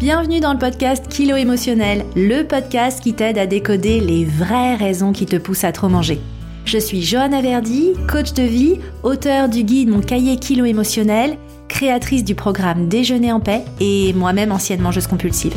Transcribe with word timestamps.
Bienvenue 0.00 0.40
dans 0.40 0.52
le 0.52 0.58
podcast 0.58 1.06
Kilo 1.08 1.36
émotionnel, 1.36 2.04
le 2.16 2.42
podcast 2.42 3.00
qui 3.00 3.14
t'aide 3.14 3.38
à 3.38 3.46
décoder 3.46 4.00
les 4.00 4.24
vraies 4.24 4.74
raisons 4.74 5.12
qui 5.12 5.24
te 5.24 5.36
poussent 5.36 5.62
à 5.62 5.70
trop 5.70 5.88
manger. 5.88 6.20
Je 6.64 6.78
suis 6.78 7.00
Johanna 7.00 7.40
Verdi, 7.40 7.92
coach 8.10 8.32
de 8.32 8.42
vie, 8.42 8.80
auteur 9.04 9.48
du 9.48 9.62
guide 9.62 9.88
Mon 9.88 10.00
cahier 10.00 10.36
Kilo 10.36 10.64
émotionnel, 10.64 11.38
créatrice 11.68 12.24
du 12.24 12.34
programme 12.34 12.88
Déjeuner 12.88 13.30
en 13.30 13.38
paix 13.38 13.64
et 13.78 14.12
moi-même 14.14 14.50
ancienne 14.50 14.80
mangeuse 14.80 15.06
compulsive. 15.06 15.54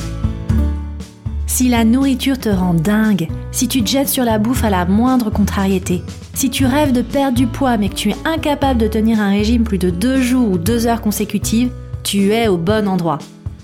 Si 1.48 1.68
la 1.68 1.84
nourriture 1.84 2.38
te 2.38 2.50
rend 2.50 2.76
dingue, 2.76 3.30
si 3.52 3.68
tu 3.68 3.84
te 3.84 3.90
jettes 3.90 4.10
sur 4.10 4.24
la 4.24 4.38
bouffe 4.38 4.64
à 4.64 4.70
la 4.70 4.86
moindre 4.86 5.32
contrariété, 5.32 6.04
si 6.36 6.52
tu 6.52 6.68
rêves 6.68 6.92
de 6.92 7.02
perdre 7.02 7.36
du 7.36 7.48
poids 7.48 7.78
mais 7.78 7.90
que 7.90 7.96
tu 7.96 8.12
es 8.12 8.16
incapable 8.24 8.80
de 8.80 8.88
tenir 8.88 9.20
un 9.20 9.32
régime 9.32 9.64
plus 9.64 9.80
de 9.80 9.90
deux 9.90 10.22
jours 10.22 10.52
ou 10.52 10.60
deux 10.60 10.86
heures 10.86 11.02
consécutives, 11.02 11.72
tu 12.04 12.32
es 12.34 12.48
au 12.48 12.58
bon 12.58 12.88
endroit. 12.88 13.18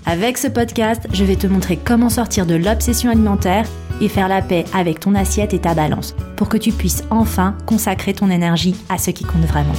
Avec 0.06 0.36
ce 0.36 0.48
podcast, 0.48 1.06
je 1.14 1.24
vais 1.24 1.36
te 1.36 1.46
montrer 1.46 1.78
comment 1.78 2.10
sortir 2.10 2.44
de 2.44 2.54
l'obsession 2.54 3.10
alimentaire 3.10 3.66
et 4.02 4.08
faire 4.10 4.28
la 4.28 4.42
paix 4.42 4.66
avec 4.74 5.00
ton 5.00 5.14
assiette 5.14 5.54
et 5.54 5.60
ta 5.60 5.74
balance 5.74 6.14
pour 6.36 6.50
que 6.50 6.58
tu 6.58 6.72
puisses 6.72 7.04
enfin 7.10 7.56
consacrer 7.64 8.12
ton 8.12 8.28
énergie 8.28 8.76
à 8.90 8.98
ce 8.98 9.10
qui 9.10 9.24
compte 9.24 9.46
vraiment. 9.46 9.72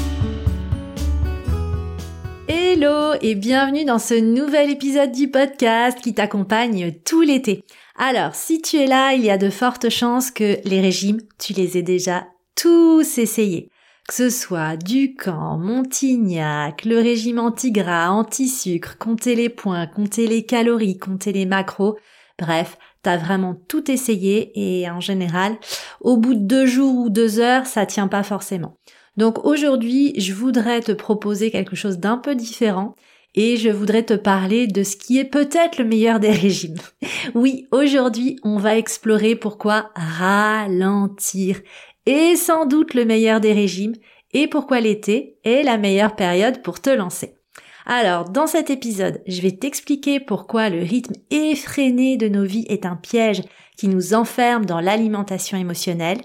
Hello 2.48 3.14
et 3.22 3.36
bienvenue 3.36 3.86
dans 3.86 4.00
ce 4.00 4.16
nouvel 4.16 4.72
épisode 4.72 5.12
du 5.12 5.30
podcast 5.30 6.00
qui 6.02 6.16
t'accompagne 6.16 6.94
tout 7.06 7.22
l'été. 7.22 7.64
Alors, 7.96 8.34
si 8.34 8.64
tu 8.64 8.78
es 8.78 8.88
là, 8.88 9.14
il 9.14 9.24
y 9.24 9.30
a 9.30 9.38
de 9.38 9.52
fortes 9.52 9.90
chances 9.90 10.32
que 10.32 10.58
les 10.68 10.82
régimes, 10.82 11.22
tu 11.38 11.54
les 11.54 11.78
aies 11.78 11.84
déjà 11.84 12.26
tous 12.56 13.20
essayés 13.20 13.70
que 14.08 14.14
ce 14.14 14.30
soit 14.30 14.78
Ducamp, 14.78 15.58
Montignac, 15.58 16.86
le 16.86 16.98
régime 16.98 17.40
anti-gras, 17.40 18.12
anti-sucre, 18.12 18.98
compter 18.98 19.36
les 19.36 19.50
points, 19.50 19.88
compter 19.88 20.28
les 20.28 20.46
calories, 20.46 21.00
compter 21.00 21.32
les 21.32 21.46
macros, 21.46 21.98
bref, 22.38 22.78
t'as 23.02 23.18
vraiment 23.18 23.56
tout 23.68 23.90
essayé 23.90 24.52
et 24.56 24.90
en 24.90 25.00
général, 25.00 25.58
au 26.02 26.18
bout 26.18 26.36
de 26.36 26.40
deux 26.40 26.66
jours 26.68 26.96
ou 26.96 27.10
deux 27.10 27.40
heures, 27.40 27.66
ça 27.66 27.86
tient 27.86 28.08
pas 28.08 28.24
forcément. 28.24 28.78
Donc 29.18 29.44
aujourd'hui, 29.46 30.14
je 30.20 30.34
voudrais 30.34 30.82
te 30.82 30.92
proposer 30.92 31.50
quelque 31.50 31.76
chose 31.76 31.98
d'un 31.98 32.18
peu 32.18 32.36
différent 32.36 32.96
et 33.34 33.58
je 33.58 33.70
voudrais 33.70 34.04
te 34.04 34.14
parler 34.14 34.68
de 34.68 34.84
ce 34.84 34.96
qui 34.96 35.18
est 35.18 35.26
peut-être 35.26 35.78
le 35.78 35.86
meilleur 35.86 36.20
des 36.20 36.32
régimes. 36.32 36.78
Oui, 37.34 37.68
aujourd'hui, 37.72 38.38
on 38.44 38.58
va 38.58 38.78
explorer 38.78 39.36
pourquoi 39.36 39.90
ralentir 39.96 41.60
est 42.06 42.36
sans 42.36 42.66
doute 42.66 42.94
le 42.94 43.06
meilleur 43.06 43.40
des 43.40 43.54
régimes 43.54 43.96
et 44.34 44.48
pourquoi 44.48 44.80
l'été 44.80 45.38
est 45.44 45.64
la 45.64 45.78
meilleure 45.78 46.16
période 46.16 46.62
pour 46.62 46.82
te 46.82 46.90
lancer. 46.90 47.38
Alors, 47.86 48.30
dans 48.30 48.48
cet 48.48 48.70
épisode, 48.70 49.22
je 49.28 49.42
vais 49.42 49.52
t'expliquer 49.52 50.20
pourquoi 50.20 50.70
le 50.70 50.82
rythme 50.82 51.14
effréné 51.30 52.18
de 52.18 52.28
nos 52.28 52.44
vies 52.44 52.66
est 52.68 52.86
un 52.86 52.96
piège 52.96 53.44
qui 53.78 53.88
nous 53.88 54.14
enferme 54.14 54.66
dans 54.66 54.80
l'alimentation 54.80 55.58
émotionnelle. 55.58 56.22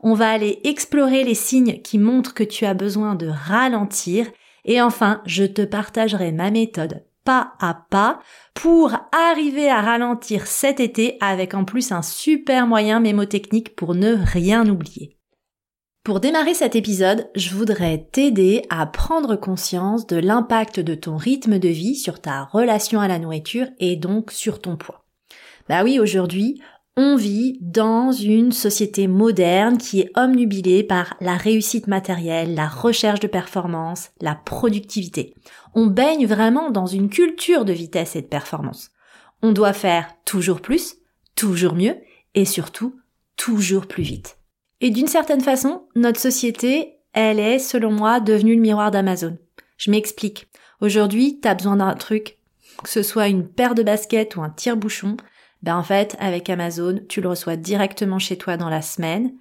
On 0.00 0.14
va 0.14 0.30
aller 0.30 0.60
explorer 0.64 1.22
les 1.22 1.34
signes 1.34 1.82
qui 1.82 1.98
montrent 1.98 2.34
que 2.34 2.44
tu 2.44 2.64
as 2.64 2.74
besoin 2.74 3.14
de 3.14 3.28
ralentir. 3.28 4.26
Et 4.64 4.80
enfin, 4.80 5.20
je 5.26 5.44
te 5.44 5.62
partagerai 5.62 6.32
ma 6.32 6.50
méthode 6.50 7.04
pas 7.24 7.52
à 7.60 7.74
pas 7.88 8.20
pour 8.54 8.92
arriver 9.12 9.68
à 9.68 9.80
ralentir 9.80 10.46
cet 10.46 10.80
été 10.80 11.18
avec 11.20 11.54
en 11.54 11.64
plus 11.64 11.92
un 11.92 12.02
super 12.02 12.66
moyen 12.66 13.00
mémotechnique 13.00 13.76
pour 13.76 13.94
ne 13.94 14.14
rien 14.14 14.68
oublier. 14.68 15.16
Pour 16.04 16.18
démarrer 16.18 16.52
cet 16.52 16.74
épisode, 16.74 17.28
je 17.36 17.54
voudrais 17.54 18.08
t'aider 18.10 18.62
à 18.70 18.86
prendre 18.86 19.36
conscience 19.36 20.04
de 20.08 20.16
l'impact 20.16 20.80
de 20.80 20.96
ton 20.96 21.16
rythme 21.16 21.60
de 21.60 21.68
vie 21.68 21.94
sur 21.94 22.20
ta 22.20 22.42
relation 22.42 23.00
à 23.00 23.06
la 23.06 23.20
nourriture 23.20 23.68
et 23.78 23.94
donc 23.94 24.32
sur 24.32 24.60
ton 24.60 24.76
poids. 24.76 25.04
Bah 25.68 25.84
oui, 25.84 26.00
aujourd'hui, 26.00 26.60
on 26.96 27.14
vit 27.14 27.56
dans 27.60 28.10
une 28.10 28.50
société 28.50 29.06
moderne 29.06 29.78
qui 29.78 30.00
est 30.00 30.10
omnubilée 30.16 30.82
par 30.82 31.14
la 31.20 31.36
réussite 31.36 31.86
matérielle, 31.86 32.56
la 32.56 32.66
recherche 32.66 33.20
de 33.20 33.28
performance, 33.28 34.10
la 34.20 34.34
productivité. 34.34 35.34
On 35.72 35.86
baigne 35.86 36.26
vraiment 36.26 36.72
dans 36.72 36.86
une 36.86 37.10
culture 37.10 37.64
de 37.64 37.72
vitesse 37.72 38.16
et 38.16 38.22
de 38.22 38.26
performance. 38.26 38.90
On 39.40 39.52
doit 39.52 39.72
faire 39.72 40.08
toujours 40.24 40.62
plus, 40.62 40.96
toujours 41.36 41.74
mieux 41.74 41.94
et 42.34 42.44
surtout 42.44 42.98
toujours 43.36 43.86
plus 43.86 44.02
vite. 44.02 44.41
Et 44.82 44.90
d'une 44.90 45.06
certaine 45.06 45.40
façon, 45.40 45.84
notre 45.94 46.18
société, 46.18 46.96
elle 47.12 47.38
est, 47.38 47.60
selon 47.60 47.92
moi, 47.92 48.18
devenue 48.18 48.56
le 48.56 48.60
miroir 48.60 48.90
d'Amazon. 48.90 49.38
Je 49.76 49.92
m'explique. 49.92 50.48
Aujourd'hui, 50.80 51.38
t'as 51.40 51.54
besoin 51.54 51.76
d'un 51.76 51.94
truc, 51.94 52.38
que 52.82 52.90
ce 52.90 53.04
soit 53.04 53.28
une 53.28 53.46
paire 53.46 53.76
de 53.76 53.84
baskets 53.84 54.34
ou 54.34 54.42
un 54.42 54.50
tire-bouchon, 54.50 55.16
ben 55.62 55.76
en 55.76 55.84
fait, 55.84 56.16
avec 56.18 56.50
Amazon, 56.50 56.98
tu 57.08 57.20
le 57.20 57.28
reçois 57.28 57.54
directement 57.54 58.18
chez 58.18 58.36
toi 58.36 58.56
dans 58.56 58.68
la 58.68 58.82
semaine. 58.82 59.32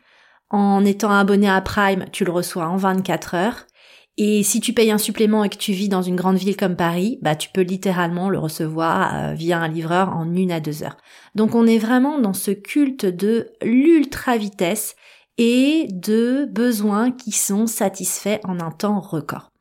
En 0.51 0.85
étant 0.85 1.11
abonné 1.11 1.49
à 1.49 1.59
Prime, 1.61 2.05
tu 2.11 2.23
le 2.23 2.31
reçois 2.31 2.67
en 2.67 2.77
24 2.77 3.33
heures. 3.33 3.65
Et 4.17 4.43
si 4.43 4.59
tu 4.59 4.73
payes 4.73 4.91
un 4.91 4.99
supplément 4.99 5.43
et 5.43 5.49
que 5.49 5.57
tu 5.57 5.71
vis 5.71 5.89
dans 5.89 6.03
une 6.03 6.17
grande 6.17 6.37
ville 6.37 6.55
comme 6.55 6.75
Paris, 6.75 7.17
bah 7.23 7.35
tu 7.35 7.49
peux 7.49 7.61
littéralement 7.61 8.29
le 8.29 8.37
recevoir 8.37 9.15
euh, 9.15 9.33
via 9.33 9.57
un 9.57 9.69
livreur 9.69 10.15
en 10.15 10.35
une 10.35 10.51
à 10.51 10.59
deux 10.59 10.83
heures. 10.83 10.97
Donc 11.33 11.55
on 11.55 11.65
est 11.65 11.79
vraiment 11.79 12.19
dans 12.19 12.33
ce 12.33 12.51
culte 12.51 13.07
de 13.07 13.49
l'ultra 13.63 14.37
vitesse 14.37 14.95
et 15.37 15.87
de 15.91 16.47
besoins 16.49 17.11
qui 17.11 17.31
sont 17.31 17.67
satisfaits 17.67 18.39
en 18.43 18.59
un 18.59 18.71
temps 18.71 18.99
record. 18.99 19.51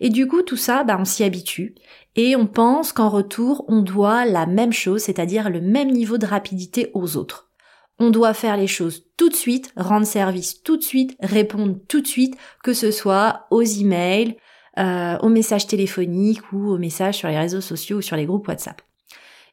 Et 0.00 0.10
du 0.10 0.26
coup, 0.28 0.42
tout 0.42 0.56
ça, 0.56 0.84
bah, 0.84 0.96
on 0.98 1.04
s'y 1.04 1.24
habitue 1.24 1.74
et 2.16 2.36
on 2.36 2.46
pense 2.46 2.92
qu'en 2.92 3.08
retour, 3.08 3.64
on 3.68 3.82
doit 3.82 4.24
la 4.24 4.46
même 4.46 4.72
chose, 4.72 5.02
c'est-à-dire 5.02 5.50
le 5.50 5.60
même 5.60 5.90
niveau 5.90 6.18
de 6.18 6.26
rapidité 6.26 6.90
aux 6.94 7.16
autres. 7.16 7.50
On 7.98 8.10
doit 8.10 8.34
faire 8.34 8.56
les 8.56 8.68
choses 8.68 9.06
tout 9.16 9.28
de 9.28 9.34
suite, 9.34 9.72
rendre 9.76 10.06
service 10.06 10.62
tout 10.62 10.76
de 10.76 10.82
suite, 10.82 11.16
répondre 11.20 11.76
tout 11.88 12.00
de 12.00 12.06
suite, 12.06 12.36
que 12.62 12.72
ce 12.72 12.92
soit 12.92 13.46
aux 13.50 13.62
emails, 13.62 14.36
euh, 14.78 15.18
aux 15.18 15.28
messages 15.28 15.66
téléphoniques 15.66 16.52
ou 16.52 16.68
aux 16.70 16.78
messages 16.78 17.16
sur 17.16 17.28
les 17.28 17.38
réseaux 17.38 17.60
sociaux 17.60 17.98
ou 17.98 18.02
sur 18.02 18.16
les 18.16 18.26
groupes 18.26 18.46
WhatsApp. 18.46 18.80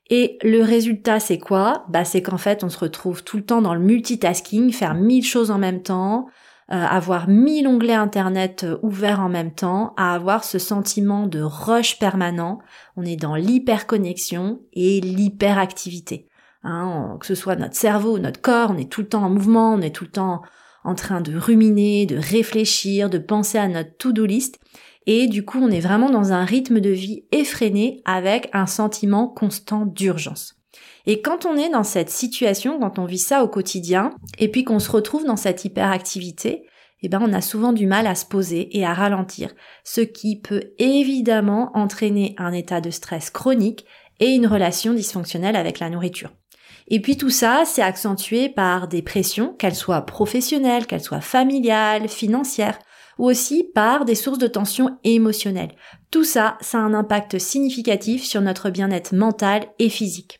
Et 0.09 0.37
le 0.43 0.61
résultat, 0.61 1.19
c'est 1.19 1.39
quoi? 1.39 1.85
Bah, 1.89 2.05
c'est 2.05 2.21
qu'en 2.21 2.37
fait, 2.37 2.63
on 2.63 2.69
se 2.69 2.77
retrouve 2.77 3.23
tout 3.23 3.37
le 3.37 3.45
temps 3.45 3.61
dans 3.61 3.73
le 3.73 3.79
multitasking, 3.79 4.71
faire 4.71 4.93
mille 4.93 5.25
choses 5.25 5.49
en 5.49 5.57
même 5.57 5.81
temps, 5.81 6.27
euh, 6.71 6.75
avoir 6.75 7.27
mille 7.27 7.67
onglets 7.67 7.93
internet 7.93 8.63
euh, 8.63 8.77
ouverts 8.83 9.19
en 9.19 9.29
même 9.29 9.53
temps, 9.53 9.93
à 9.97 10.13
avoir 10.13 10.43
ce 10.43 10.59
sentiment 10.59 11.25
de 11.25 11.41
rush 11.41 11.97
permanent. 11.97 12.59
On 12.97 13.03
est 13.03 13.15
dans 13.15 13.35
l'hyperconnexion 13.35 14.61
et 14.73 15.01
l'hyperactivité. 15.01 16.27
Hein, 16.63 17.17
que 17.19 17.27
ce 17.27 17.35
soit 17.35 17.55
notre 17.55 17.75
cerveau, 17.75 18.17
notre 18.17 18.41
corps, 18.41 18.71
on 18.71 18.77
est 18.77 18.91
tout 18.91 19.01
le 19.01 19.07
temps 19.07 19.23
en 19.23 19.29
mouvement, 19.29 19.73
on 19.73 19.81
est 19.81 19.93
tout 19.93 20.05
le 20.05 20.11
temps 20.11 20.41
en 20.83 20.95
train 20.95 21.21
de 21.21 21.37
ruminer, 21.37 22.07
de 22.07 22.17
réfléchir, 22.17 23.09
de 23.09 23.19
penser 23.19 23.57
à 23.59 23.67
notre 23.67 23.95
to-do 23.97 24.25
list. 24.25 24.59
Et 25.07 25.27
du 25.27 25.45
coup, 25.45 25.59
on 25.61 25.69
est 25.69 25.79
vraiment 25.79 26.09
dans 26.09 26.33
un 26.33 26.45
rythme 26.45 26.79
de 26.79 26.89
vie 26.89 27.25
effréné 27.31 28.01
avec 28.05 28.49
un 28.53 28.65
sentiment 28.65 29.27
constant 29.27 29.85
d'urgence. 29.85 30.55
Et 31.05 31.21
quand 31.21 31.45
on 31.45 31.55
est 31.55 31.69
dans 31.69 31.83
cette 31.83 32.09
situation, 32.09 32.79
quand 32.79 32.97
on 32.97 33.05
vit 33.05 33.19
ça 33.19 33.43
au 33.43 33.47
quotidien, 33.47 34.11
et 34.39 34.49
puis 34.49 34.63
qu'on 34.63 34.79
se 34.79 34.91
retrouve 34.91 35.25
dans 35.25 35.35
cette 35.35 35.63
hyperactivité, 35.63 36.65
eh 37.01 37.09
ben, 37.09 37.21
on 37.21 37.33
a 37.33 37.41
souvent 37.41 37.73
du 37.73 37.85
mal 37.85 38.07
à 38.07 38.15
se 38.15 38.25
poser 38.25 38.75
et 38.77 38.85
à 38.85 38.93
ralentir, 38.93 39.53
ce 39.83 40.01
qui 40.01 40.39
peut 40.39 40.71
évidemment 40.79 41.69
entraîner 41.75 42.33
un 42.37 42.51
état 42.51 42.81
de 42.81 42.89
stress 42.89 43.29
chronique 43.29 43.85
et 44.19 44.29
une 44.29 44.47
relation 44.47 44.93
dysfonctionnelle 44.93 45.55
avec 45.55 45.79
la 45.79 45.89
nourriture. 45.89 46.31
Et 46.87 46.99
puis 47.01 47.17
tout 47.17 47.29
ça, 47.29 47.63
c'est 47.65 47.81
accentué 47.81 48.49
par 48.49 48.87
des 48.87 49.01
pressions, 49.01 49.53
qu'elles 49.53 49.75
soient 49.75 50.05
professionnelles, 50.05 50.87
qu'elles 50.87 51.03
soient 51.03 51.21
familiales, 51.21 52.07
financières, 52.07 52.79
ou 53.17 53.25
aussi 53.25 53.63
par 53.73 54.05
des 54.05 54.15
sources 54.15 54.37
de 54.37 54.47
tension 54.47 54.97
émotionnelle. 55.03 55.75
Tout 56.11 56.23
ça, 56.23 56.57
ça 56.61 56.79
a 56.79 56.81
un 56.81 56.93
impact 56.93 57.39
significatif 57.39 58.23
sur 58.23 58.41
notre 58.41 58.69
bien-être 58.69 59.15
mental 59.15 59.67
et 59.79 59.89
physique. 59.89 60.39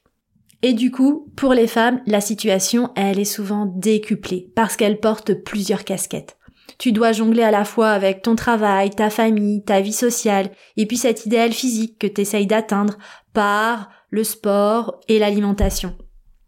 Et 0.62 0.74
du 0.74 0.90
coup, 0.90 1.32
pour 1.36 1.54
les 1.54 1.68
femmes, 1.68 2.02
la 2.08 2.22
situation, 2.22 2.92
elle 2.96 3.20
est 3.20 3.26
souvent 3.26 3.66
décuplée 3.66 4.52
parce 4.56 4.76
qu'elles 4.76 5.00
portent 5.00 5.34
plusieurs 5.34 5.84
casquettes. 5.84 6.38
Tu 6.78 6.92
dois 6.92 7.12
jongler 7.12 7.44
à 7.44 7.52
la 7.52 7.66
fois 7.66 7.90
avec 7.90 8.22
ton 8.22 8.36
travail, 8.36 8.90
ta 8.90 9.10
famille, 9.10 9.64
ta 9.64 9.80
vie 9.80 9.94
sociale, 9.94 10.50
et 10.76 10.86
puis 10.86 10.98
cet 10.98 11.26
idéal 11.26 11.54
physique 11.54 12.00
que 12.00 12.08
tu 12.08 12.22
essayes 12.22 12.48
d'atteindre 12.48 12.98
par 13.34 13.90
le 14.10 14.24
sport 14.24 15.00
et 15.08 15.20
l'alimentation. 15.20 15.96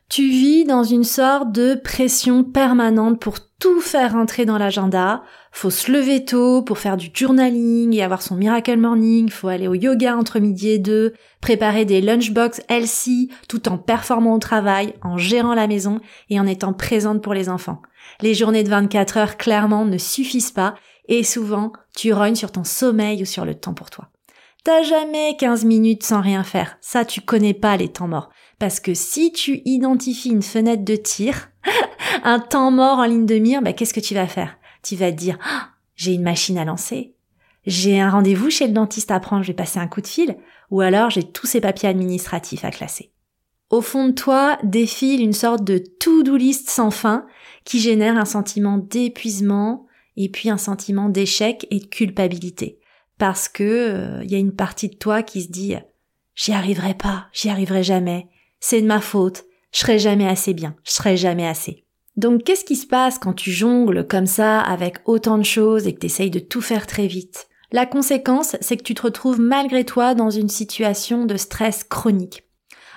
Tu 0.10 0.30
vis 0.30 0.64
dans 0.64 0.84
une 0.84 1.04
sorte 1.04 1.52
de 1.52 1.76
pression 1.76 2.44
permanente 2.44 3.20
pour 3.20 3.36
tout 3.60 3.82
faire 3.82 4.14
rentrer 4.14 4.46
dans 4.46 4.58
l'agenda. 4.58 5.22
Faut 5.60 5.72
se 5.72 5.92
lever 5.92 6.24
tôt 6.24 6.62
pour 6.62 6.78
faire 6.78 6.98
du 6.98 7.10
journaling 7.12 7.92
et 7.96 8.04
avoir 8.04 8.22
son 8.22 8.36
miracle 8.36 8.78
morning. 8.78 9.28
Faut 9.28 9.48
aller 9.48 9.68
au 9.68 9.74
yoga 9.74 10.16
entre 10.16 10.38
midi 10.38 10.70
et 10.70 10.78
deux, 10.78 11.14
préparer 11.42 11.84
des 11.84 12.00
lunchbox 12.00 12.62
healthy 12.70 13.32
tout 13.50 13.68
en 13.68 13.80
performant 13.80 14.36
au 14.36 14.38
travail, 14.38 14.94
en 15.02 15.18
gérant 15.18 15.56
la 15.56 15.66
maison 15.66 16.00
et 16.30 16.40
en 16.40 16.46
étant 16.46 16.74
présente 16.74 17.24
pour 17.24 17.34
les 17.34 17.50
enfants. 17.50 17.82
Les 18.22 18.36
journées 18.36 18.62
de 18.62 18.70
24 18.70 19.18
heures 19.18 19.38
clairement 19.38 19.84
ne 19.84 19.98
suffisent 19.98 20.52
pas 20.52 20.76
et 21.08 21.24
souvent 21.24 21.74
tu 21.96 22.14
rognes 22.14 22.36
sur 22.36 22.52
ton 22.52 22.64
sommeil 22.64 23.24
ou 23.24 23.26
sur 23.26 23.44
le 23.44 23.56
temps 23.56 23.74
pour 23.74 23.90
toi. 23.90 24.10
T'as 24.64 24.84
jamais 24.84 25.38
15 25.40 25.66
minutes 25.66 26.04
sans 26.04 26.22
rien 26.22 26.44
faire. 26.44 26.78
Ça, 26.82 27.04
tu 27.04 27.22
connais 27.22 27.56
pas 27.56 27.78
les 27.78 27.90
temps 27.90 28.08
morts. 28.08 28.30
Parce 28.60 28.80
que 28.80 28.94
si 28.94 29.32
tu 29.32 29.62
identifies 29.66 30.30
une 30.30 30.44
fenêtre 30.44 30.86
de 30.86 30.96
tir, 30.96 31.50
un 32.24 32.40
temps 32.40 32.70
mort 32.70 33.00
en 33.00 33.06
ligne 33.06 33.26
de 33.26 33.40
mire, 33.40 33.64
bah, 33.64 33.74
qu'est-ce 33.74 33.96
que 33.96 34.00
tu 34.00 34.14
vas 34.14 34.28
faire? 34.28 34.57
Tu 34.88 34.96
vas 34.96 35.12
te 35.12 35.18
dire, 35.18 35.38
ah, 35.44 35.72
j'ai 35.96 36.14
une 36.14 36.24
machine 36.24 36.58
à 36.58 36.64
lancer. 36.64 37.14
J'ai 37.66 38.00
un 38.00 38.10
rendez-vous 38.10 38.50
chez 38.50 38.68
le 38.68 38.74
dentiste 38.74 39.12
à 39.12 39.20
prendre, 39.20 39.44
je 39.44 39.48
vais 39.48 39.54
passer 39.54 39.80
un 39.80 39.88
coup 39.88 40.00
de 40.00 40.08
fil. 40.08 40.38
Ou 40.72 40.80
alors 40.80 41.10
j'ai 41.10 41.24
tous 41.24 41.46
ces 41.46 41.60
papiers 41.60 41.90
administratifs 41.90 42.64
à 42.64 42.72
classer. 42.72 43.12
Au 43.70 43.82
fond 43.82 44.08
de 44.08 44.14
toi 44.14 44.58
défile 44.64 45.22
une 45.22 45.34
sorte 45.34 45.66
de 45.66 45.78
to-do 45.78 46.38
list 46.38 46.70
sans 46.70 46.90
fin 46.90 47.26
qui 47.66 47.82
génère 47.82 48.16
un 48.16 48.24
sentiment 48.24 48.78
d'épuisement 48.78 49.88
et 50.16 50.30
puis 50.30 50.50
un 50.50 50.58
sentiment 50.58 51.10
d'échec 51.10 51.68
et 51.70 51.80
de 51.80 51.86
culpabilité 51.86 52.80
parce 53.18 53.50
que 53.50 53.64
il 53.64 54.24
euh, 54.24 54.24
y 54.24 54.36
a 54.36 54.40
une 54.40 54.56
partie 54.56 54.88
de 54.88 54.96
toi 54.96 55.22
qui 55.22 55.42
se 55.42 55.50
dit 55.50 55.76
j'y 56.34 56.54
arriverai 56.54 56.94
pas, 56.94 57.28
j'y 57.34 57.50
arriverai 57.50 57.84
jamais, 57.84 58.30
c'est 58.62 58.82
de 58.82 58.88
ma 58.88 59.02
faute, 59.02 59.44
je 59.74 59.80
serai 59.80 60.00
jamais 60.00 60.28
assez 60.28 60.54
bien, 60.54 60.78
je 60.86 60.92
serai 60.92 61.18
jamais 61.18 61.46
assez. 61.46 61.87
Donc 62.18 62.44
qu'est-ce 62.44 62.66
qui 62.66 62.76
se 62.76 62.88
passe 62.88 63.20
quand 63.20 63.34
tu 63.34 63.52
jongles 63.52 64.08
comme 64.08 64.26
ça 64.26 64.60
avec 64.60 64.98
autant 65.06 65.38
de 65.38 65.46
choses 65.46 65.86
et 65.88 65.94
que 65.94 66.00
tu 66.00 66.08
essayes 66.08 66.32
de 66.32 66.40
tout 66.40 66.62
faire 66.62 66.88
très 66.88 67.06
vite? 67.06 67.48
La 67.72 67.86
conséquence, 67.86 68.56
c'est 68.60 68.76
que 68.76 68.84
tu 68.84 68.96
te 68.96 69.04
retrouves 69.04 69.40
malgré 69.40 69.86
toi 69.86 70.16
dans 70.16 70.32
une 70.32 70.50
situation 70.50 71.26
de 71.26 71.38
stress 71.38 71.84
chronique. 71.84 72.44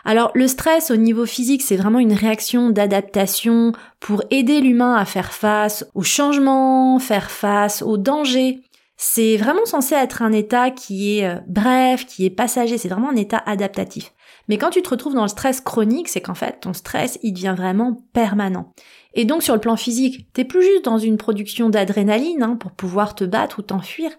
Alors 0.05 0.31
le 0.35 0.49
stress 0.49 0.91
au 0.91 0.97
niveau 0.97 1.27
physique, 1.27 1.61
c'est 1.61 1.77
vraiment 1.77 1.99
une 1.99 2.15
réaction 2.15 2.71
d'adaptation 2.71 3.73
pour 3.99 4.23
aider 4.31 4.63
l'humain 4.63 4.95
à 4.95 5.05
faire 5.05 5.33
face 5.33 5.85
aux 5.95 6.03
changements, 6.03 6.99
faire 6.99 7.31
face 7.31 7.83
aux 7.83 7.99
dangers. 7.99 8.63
C'est 9.03 9.39
vraiment 9.39 9.65
censé 9.65 9.95
être 9.95 10.21
un 10.21 10.31
état 10.31 10.71
qui 10.71 11.17
est 11.17 11.27
euh, 11.27 11.41
bref, 11.47 12.05
qui 12.05 12.27
est 12.27 12.31
passager, 12.31 12.77
c'est 12.77 12.91
vraiment 12.91 13.09
un 13.09 13.17
état 13.17 13.43
adaptatif. 13.47 14.13
Mais 14.47 14.59
quand 14.59 14.69
tu 14.69 14.83
te 14.83 14.91
retrouves 14.91 15.15
dans 15.15 15.23
le 15.23 15.29
stress 15.29 15.63
chronique, 15.63 16.07
c'est 16.07 16.21
qu'en 16.21 16.35
fait, 16.35 16.61
ton 16.61 16.75
stress, 16.75 17.19
il 17.23 17.33
devient 17.33 17.55
vraiment 17.57 18.05
permanent. 18.13 18.75
Et 19.15 19.25
donc, 19.25 19.43
sur 19.43 19.55
le 19.55 19.61
plan 19.61 19.77
physique, 19.77 20.31
t'es 20.35 20.45
plus 20.45 20.63
juste 20.63 20.85
dans 20.85 20.99
une 20.99 21.17
production 21.17 21.71
d'adrénaline 21.71 22.43
hein, 22.43 22.57
pour 22.57 22.73
pouvoir 22.73 23.15
te 23.15 23.25
battre 23.25 23.61
ou 23.61 23.63
t'enfuir. 23.63 24.11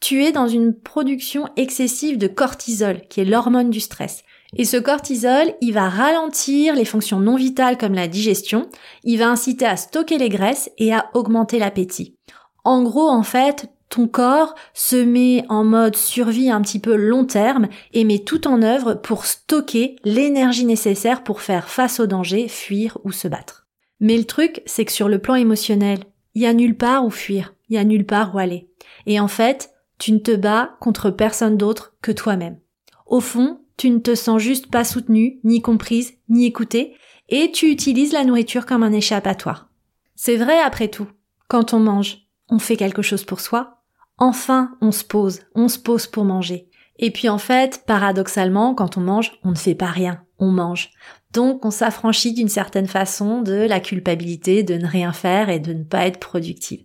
Tu 0.00 0.24
es 0.24 0.32
dans 0.32 0.48
une 0.48 0.74
production 0.74 1.46
excessive 1.56 2.18
de 2.18 2.26
cortisol, 2.26 3.02
qui 3.08 3.20
est 3.20 3.24
l'hormone 3.24 3.70
du 3.70 3.78
stress. 3.78 4.24
Et 4.56 4.64
ce 4.64 4.78
cortisol, 4.78 5.54
il 5.60 5.74
va 5.74 5.88
ralentir 5.88 6.74
les 6.74 6.84
fonctions 6.84 7.20
non 7.20 7.36
vitales 7.36 7.78
comme 7.78 7.94
la 7.94 8.08
digestion, 8.08 8.68
il 9.04 9.20
va 9.20 9.28
inciter 9.28 9.64
à 9.64 9.76
stocker 9.76 10.18
les 10.18 10.28
graisses 10.28 10.72
et 10.76 10.92
à 10.92 11.08
augmenter 11.14 11.60
l'appétit. 11.60 12.16
En 12.64 12.82
gros, 12.82 13.08
en 13.08 13.22
fait, 13.22 13.68
ton 13.88 14.08
corps 14.08 14.54
se 14.72 14.96
met 14.96 15.44
en 15.48 15.64
mode 15.64 15.96
survie 15.96 16.50
un 16.50 16.60
petit 16.62 16.78
peu 16.78 16.96
long 16.96 17.24
terme 17.24 17.68
et 17.92 18.04
met 18.04 18.18
tout 18.18 18.48
en 18.48 18.62
œuvre 18.62 18.94
pour 18.94 19.24
stocker 19.24 19.96
l'énergie 20.04 20.64
nécessaire 20.64 21.22
pour 21.22 21.40
faire 21.40 21.68
face 21.68 22.00
au 22.00 22.06
danger, 22.06 22.48
fuir 22.48 22.98
ou 23.04 23.12
se 23.12 23.28
battre. 23.28 23.66
Mais 24.00 24.16
le 24.16 24.24
truc, 24.24 24.62
c'est 24.66 24.84
que 24.84 24.92
sur 24.92 25.08
le 25.08 25.18
plan 25.18 25.36
émotionnel, 25.36 26.00
il 26.34 26.42
y 26.42 26.46
a 26.46 26.52
nulle 26.52 26.76
part 26.76 27.04
où 27.04 27.10
fuir, 27.10 27.54
il 27.68 27.76
y 27.76 27.78
a 27.78 27.84
nulle 27.84 28.06
part 28.06 28.34
où 28.34 28.38
aller. 28.38 28.68
Et 29.06 29.20
en 29.20 29.28
fait, 29.28 29.70
tu 29.98 30.12
ne 30.12 30.18
te 30.18 30.34
bats 30.34 30.76
contre 30.80 31.10
personne 31.10 31.56
d'autre 31.56 31.94
que 32.02 32.12
toi-même. 32.12 32.58
Au 33.06 33.20
fond, 33.20 33.60
tu 33.76 33.90
ne 33.90 33.98
te 33.98 34.14
sens 34.14 34.40
juste 34.40 34.70
pas 34.70 34.84
soutenue, 34.84 35.40
ni 35.44 35.62
comprise, 35.62 36.14
ni 36.28 36.46
écoutée, 36.46 36.96
et 37.28 37.50
tu 37.52 37.70
utilises 37.70 38.12
la 38.12 38.24
nourriture 38.24 38.66
comme 38.66 38.82
un 38.82 38.92
échappatoire. 38.92 39.68
C'est 40.16 40.36
vrai 40.36 40.58
après 40.58 40.88
tout. 40.88 41.08
Quand 41.48 41.74
on 41.74 41.80
mange, 41.80 42.28
on 42.48 42.58
fait 42.58 42.76
quelque 42.76 43.02
chose 43.02 43.24
pour 43.24 43.40
soi, 43.40 43.73
Enfin, 44.18 44.76
on 44.80 44.92
se 44.92 45.04
pose, 45.04 45.40
on 45.54 45.68
se 45.68 45.78
pose 45.78 46.06
pour 46.06 46.24
manger. 46.24 46.68
Et 46.98 47.10
puis 47.10 47.28
en 47.28 47.38
fait, 47.38 47.84
paradoxalement, 47.86 48.74
quand 48.74 48.96
on 48.96 49.00
mange, 49.00 49.32
on 49.42 49.50
ne 49.50 49.56
fait 49.56 49.74
pas 49.74 49.86
rien, 49.86 50.22
on 50.38 50.50
mange. 50.50 50.90
Donc 51.32 51.64
on 51.64 51.70
s'affranchit 51.70 52.32
d'une 52.32 52.48
certaine 52.48 52.86
façon 52.86 53.42
de 53.42 53.54
la 53.54 53.80
culpabilité 53.80 54.62
de 54.62 54.74
ne 54.74 54.86
rien 54.86 55.12
faire 55.12 55.48
et 55.48 55.58
de 55.58 55.72
ne 55.72 55.82
pas 55.82 56.06
être 56.06 56.20
productive. 56.20 56.84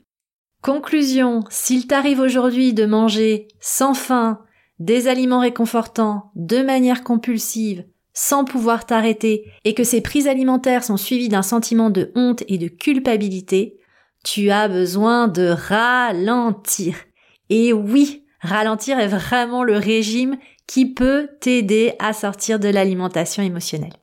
Conclusion, 0.61 1.43
s'il 1.49 1.87
t'arrive 1.87 2.19
aujourd'hui 2.19 2.73
de 2.73 2.85
manger 2.85 3.47
sans 3.59 3.93
faim, 3.93 4.41
des 4.79 5.07
aliments 5.07 5.39
réconfortants, 5.39 6.31
de 6.35 6.61
manière 6.61 7.03
compulsive, 7.03 7.85
sans 8.13 8.43
pouvoir 8.43 8.85
t'arrêter, 8.85 9.45
et 9.63 9.73
que 9.73 9.83
ces 9.83 10.01
prises 10.01 10.27
alimentaires 10.27 10.83
sont 10.83 10.97
suivies 10.97 11.29
d'un 11.29 11.41
sentiment 11.43 11.89
de 11.89 12.11
honte 12.15 12.43
et 12.47 12.57
de 12.57 12.67
culpabilité, 12.67 13.77
tu 14.25 14.49
as 14.49 14.67
besoin 14.67 15.27
de 15.27 15.47
ralentir. 15.47 16.95
Et 17.49 17.73
oui, 17.73 18.25
ralentir 18.41 18.99
est 18.99 19.07
vraiment 19.07 19.63
le 19.63 19.77
régime 19.77 20.37
qui 20.67 20.93
peut 20.93 21.29
t'aider 21.41 21.93
à 21.99 22.13
sortir 22.13 22.59
de 22.59 22.69
l'alimentation 22.69 23.41
émotionnelle. 23.41 23.93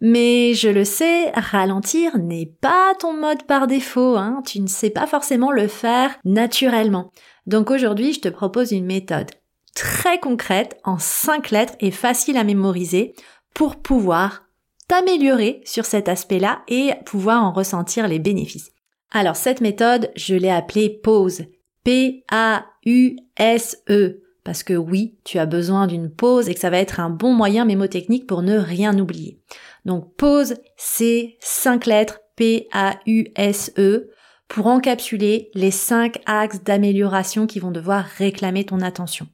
Mais 0.00 0.52
je 0.54 0.68
le 0.68 0.84
sais, 0.84 1.30
ralentir 1.30 2.18
n'est 2.18 2.52
pas 2.60 2.94
ton 2.98 3.14
mode 3.14 3.44
par 3.44 3.66
défaut, 3.66 4.16
hein. 4.16 4.42
tu 4.46 4.60
ne 4.60 4.66
sais 4.66 4.90
pas 4.90 5.06
forcément 5.06 5.50
le 5.50 5.68
faire 5.68 6.10
naturellement. 6.24 7.10
Donc 7.46 7.70
aujourd'hui, 7.70 8.12
je 8.12 8.20
te 8.20 8.28
propose 8.28 8.72
une 8.72 8.84
méthode 8.84 9.30
très 9.74 10.18
concrète, 10.18 10.80
en 10.84 10.98
cinq 10.98 11.50
lettres 11.50 11.74
et 11.80 11.90
facile 11.90 12.36
à 12.36 12.44
mémoriser 12.44 13.14
pour 13.54 13.76
pouvoir 13.76 14.44
t'améliorer 14.88 15.60
sur 15.64 15.84
cet 15.84 16.08
aspect-là 16.08 16.62
et 16.68 16.92
pouvoir 17.04 17.44
en 17.44 17.52
ressentir 17.52 18.08
les 18.08 18.18
bénéfices. 18.18 18.70
Alors 19.10 19.36
cette 19.36 19.60
méthode, 19.60 20.10
je 20.16 20.34
l'ai 20.34 20.50
appelée 20.50 20.90
pause. 20.90 21.44
P-A-U-S-E. 21.84 22.75
Parce 24.46 24.62
que 24.62 24.74
oui, 24.74 25.18
tu 25.24 25.40
as 25.40 25.46
besoin 25.46 25.88
d'une 25.88 26.08
pause 26.08 26.48
et 26.48 26.54
que 26.54 26.60
ça 26.60 26.70
va 26.70 26.78
être 26.78 27.00
un 27.00 27.10
bon 27.10 27.34
moyen 27.34 27.64
mémotechnique 27.64 28.28
pour 28.28 28.42
ne 28.42 28.56
rien 28.56 28.96
oublier. 28.96 29.40
Donc 29.84 30.14
pause, 30.14 30.54
c'est 30.76 31.36
cinq 31.40 31.86
lettres 31.86 32.20
P-A-U-S-E 32.36 34.10
pour 34.46 34.68
encapsuler 34.68 35.50
les 35.54 35.72
cinq 35.72 36.20
axes 36.26 36.62
d'amélioration 36.62 37.48
qui 37.48 37.58
vont 37.58 37.72
devoir 37.72 38.04
réclamer 38.04 38.64
ton 38.64 38.80
attention. 38.82 39.26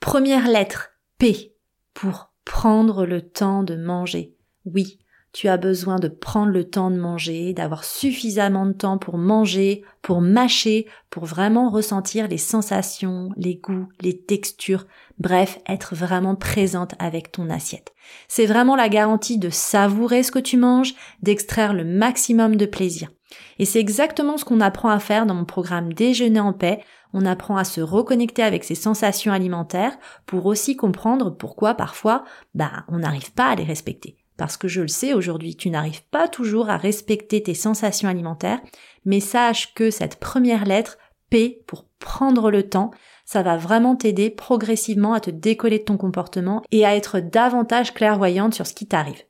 Première 0.00 0.46
lettre, 0.46 0.90
P, 1.18 1.54
pour 1.94 2.32
prendre 2.44 3.06
le 3.06 3.22
temps 3.22 3.62
de 3.62 3.76
manger. 3.76 4.36
Oui, 4.66 4.98
tu 5.32 5.48
as 5.48 5.56
besoin 5.56 5.96
de 5.96 6.08
prendre 6.08 6.52
le 6.52 6.64
temps 6.64 6.90
de 6.90 6.96
manger, 6.96 7.52
d'avoir 7.52 7.84
suffisamment 7.84 8.66
de 8.66 8.72
temps 8.72 8.98
pour 8.98 9.18
manger, 9.18 9.82
pour 10.02 10.20
mâcher, 10.20 10.86
pour 11.10 11.26
vraiment 11.26 11.70
ressentir 11.70 12.28
les 12.28 12.38
sensations, 12.38 13.30
les 13.36 13.56
goûts, 13.56 13.88
les 14.00 14.18
textures, 14.18 14.86
bref, 15.18 15.58
être 15.68 15.94
vraiment 15.94 16.34
présente 16.34 16.94
avec 16.98 17.30
ton 17.30 17.50
assiette. 17.50 17.92
C'est 18.26 18.46
vraiment 18.46 18.76
la 18.76 18.88
garantie 18.88 19.38
de 19.38 19.50
savourer 19.50 20.22
ce 20.22 20.32
que 20.32 20.38
tu 20.38 20.56
manges, 20.56 20.94
d'extraire 21.22 21.74
le 21.74 21.84
maximum 21.84 22.56
de 22.56 22.66
plaisir. 22.66 23.10
Et 23.58 23.64
c'est 23.64 23.80
exactement 23.80 24.38
ce 24.38 24.44
qu'on 24.44 24.60
apprend 24.60 24.88
à 24.88 24.98
faire 24.98 25.26
dans 25.26 25.34
mon 25.34 25.44
programme 25.44 25.92
Déjeuner 25.92 26.40
en 26.40 26.54
paix. 26.54 26.80
On 27.12 27.26
apprend 27.26 27.56
à 27.56 27.64
se 27.64 27.80
reconnecter 27.80 28.42
avec 28.42 28.64
ses 28.64 28.74
sensations 28.74 29.32
alimentaires 29.32 29.98
pour 30.26 30.46
aussi 30.46 30.76
comprendre 30.76 31.30
pourquoi 31.30 31.74
parfois, 31.74 32.24
bah, 32.54 32.84
on 32.88 32.98
n'arrive 32.98 33.32
pas 33.32 33.48
à 33.48 33.54
les 33.54 33.64
respecter. 33.64 34.16
Parce 34.38 34.56
que 34.56 34.68
je 34.68 34.80
le 34.80 34.88
sais 34.88 35.12
aujourd'hui, 35.12 35.56
tu 35.56 35.68
n'arrives 35.68 36.04
pas 36.10 36.28
toujours 36.28 36.70
à 36.70 36.78
respecter 36.78 37.42
tes 37.42 37.54
sensations 37.54 38.08
alimentaires, 38.08 38.60
mais 39.04 39.20
sache 39.20 39.74
que 39.74 39.90
cette 39.90 40.16
première 40.16 40.64
lettre, 40.64 40.96
P, 41.28 41.62
pour 41.66 41.86
prendre 41.98 42.50
le 42.50 42.68
temps, 42.68 42.92
ça 43.26 43.42
va 43.42 43.56
vraiment 43.56 43.96
t'aider 43.96 44.30
progressivement 44.30 45.12
à 45.12 45.20
te 45.20 45.30
décoller 45.30 45.80
de 45.80 45.84
ton 45.84 45.98
comportement 45.98 46.62
et 46.70 46.86
à 46.86 46.94
être 46.94 47.18
davantage 47.18 47.92
clairvoyante 47.92 48.54
sur 48.54 48.66
ce 48.66 48.72
qui 48.72 48.86
t'arrive. 48.86 49.22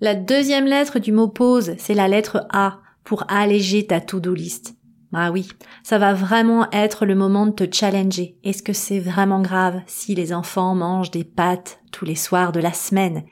La 0.00 0.14
deuxième 0.14 0.66
lettre 0.66 0.98
du 0.98 1.12
mot 1.12 1.28
pause, 1.28 1.74
c'est 1.78 1.94
la 1.94 2.08
lettre 2.08 2.46
A 2.50 2.80
pour 3.04 3.24
alléger 3.28 3.86
ta 3.86 4.00
to-do 4.00 4.34
list. 4.34 4.74
Ah 5.12 5.30
oui, 5.30 5.48
ça 5.82 5.98
va 5.98 6.12
vraiment 6.12 6.70
être 6.72 7.06
le 7.06 7.14
moment 7.14 7.46
de 7.46 7.52
te 7.52 7.74
challenger. 7.76 8.36
Est-ce 8.42 8.62
que 8.62 8.72
c'est 8.72 9.00
vraiment 9.00 9.40
grave 9.40 9.80
si 9.86 10.14
les 10.14 10.32
enfants 10.32 10.74
mangent 10.74 11.10
des 11.10 11.24
pâtes 11.24 11.80
tous 11.92 12.04
les 12.04 12.16
soirs 12.16 12.52
de 12.52 12.60
la 12.60 12.72
semaine? 12.72 13.24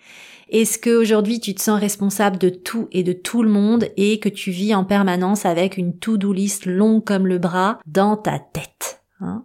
Est-ce 0.50 0.78
qu'aujourd'hui 0.78 1.40
tu 1.40 1.54
te 1.54 1.62
sens 1.62 1.80
responsable 1.80 2.38
de 2.38 2.48
tout 2.48 2.88
et 2.92 3.02
de 3.02 3.12
tout 3.12 3.42
le 3.42 3.50
monde 3.50 3.88
et 3.96 4.20
que 4.20 4.28
tu 4.28 4.50
vis 4.50 4.74
en 4.74 4.84
permanence 4.84 5.46
avec 5.46 5.76
une 5.76 5.98
to-do 5.98 6.32
list 6.32 6.66
longue 6.66 7.04
comme 7.04 7.26
le 7.26 7.38
bras 7.38 7.78
dans 7.86 8.16
ta 8.16 8.38
tête 8.38 9.02
hein? 9.20 9.44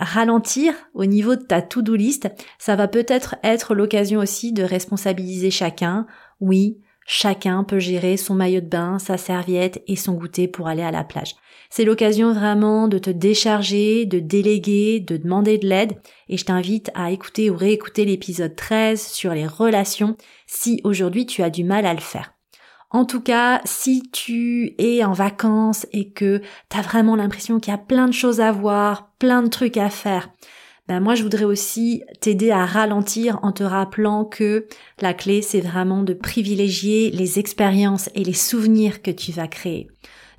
Ralentir 0.00 0.74
au 0.94 1.06
niveau 1.06 1.34
de 1.34 1.42
ta 1.42 1.60
to-do 1.60 1.96
list, 1.96 2.28
ça 2.60 2.76
va 2.76 2.86
peut-être 2.86 3.34
être, 3.42 3.74
l'occasion 3.74 4.20
aussi 4.20 4.52
de 4.52 4.62
responsabiliser 4.62 5.50
chacun. 5.50 6.06
Oui, 6.40 6.78
chacun 7.10 7.64
peut 7.64 7.78
gérer 7.78 8.18
son 8.18 8.34
maillot 8.34 8.60
de 8.60 8.66
bain, 8.66 8.98
sa 8.98 9.16
serviette 9.16 9.82
et 9.88 9.96
son 9.96 10.12
goûter 10.12 10.46
pour 10.46 10.68
aller 10.68 10.82
à 10.82 10.90
la 10.90 11.04
plage. 11.04 11.34
C'est 11.70 11.86
l'occasion 11.86 12.34
vraiment 12.34 12.86
de 12.86 12.98
te 12.98 13.08
décharger, 13.08 14.04
de 14.04 14.18
déléguer, 14.18 15.00
de 15.00 15.16
demander 15.16 15.56
de 15.56 15.66
l'aide 15.66 15.94
et 16.28 16.36
je 16.36 16.44
t'invite 16.44 16.90
à 16.94 17.10
écouter 17.10 17.48
ou 17.48 17.56
réécouter 17.56 18.04
l'épisode 18.04 18.54
13 18.54 19.02
sur 19.02 19.32
les 19.32 19.46
relations 19.46 20.16
si 20.46 20.82
aujourd'hui 20.84 21.24
tu 21.24 21.42
as 21.42 21.50
du 21.50 21.64
mal 21.64 21.86
à 21.86 21.94
le 21.94 22.00
faire. 22.00 22.34
En 22.90 23.06
tout 23.06 23.22
cas, 23.22 23.62
si 23.64 24.02
tu 24.12 24.74
es 24.78 25.02
en 25.02 25.12
vacances 25.12 25.86
et 25.92 26.10
que 26.10 26.42
tu 26.70 26.78
as 26.78 26.82
vraiment 26.82 27.16
l'impression 27.16 27.58
qu'il 27.58 27.70
y 27.70 27.74
a 27.74 27.78
plein 27.78 28.06
de 28.06 28.12
choses 28.12 28.40
à 28.40 28.52
voir, 28.52 29.12
plein 29.18 29.42
de 29.42 29.48
trucs 29.48 29.78
à 29.78 29.88
faire, 29.88 30.30
ben 30.88 31.00
moi 31.00 31.14
je 31.14 31.22
voudrais 31.22 31.44
aussi 31.44 32.02
t'aider 32.20 32.50
à 32.50 32.66
ralentir 32.66 33.38
en 33.42 33.52
te 33.52 33.62
rappelant 33.62 34.24
que 34.24 34.66
la 35.00 35.14
clé 35.14 35.42
c'est 35.42 35.60
vraiment 35.60 36.02
de 36.02 36.14
privilégier 36.14 37.10
les 37.10 37.38
expériences 37.38 38.10
et 38.14 38.24
les 38.24 38.32
souvenirs 38.32 39.02
que 39.02 39.10
tu 39.10 39.30
vas 39.32 39.48
créer. 39.48 39.88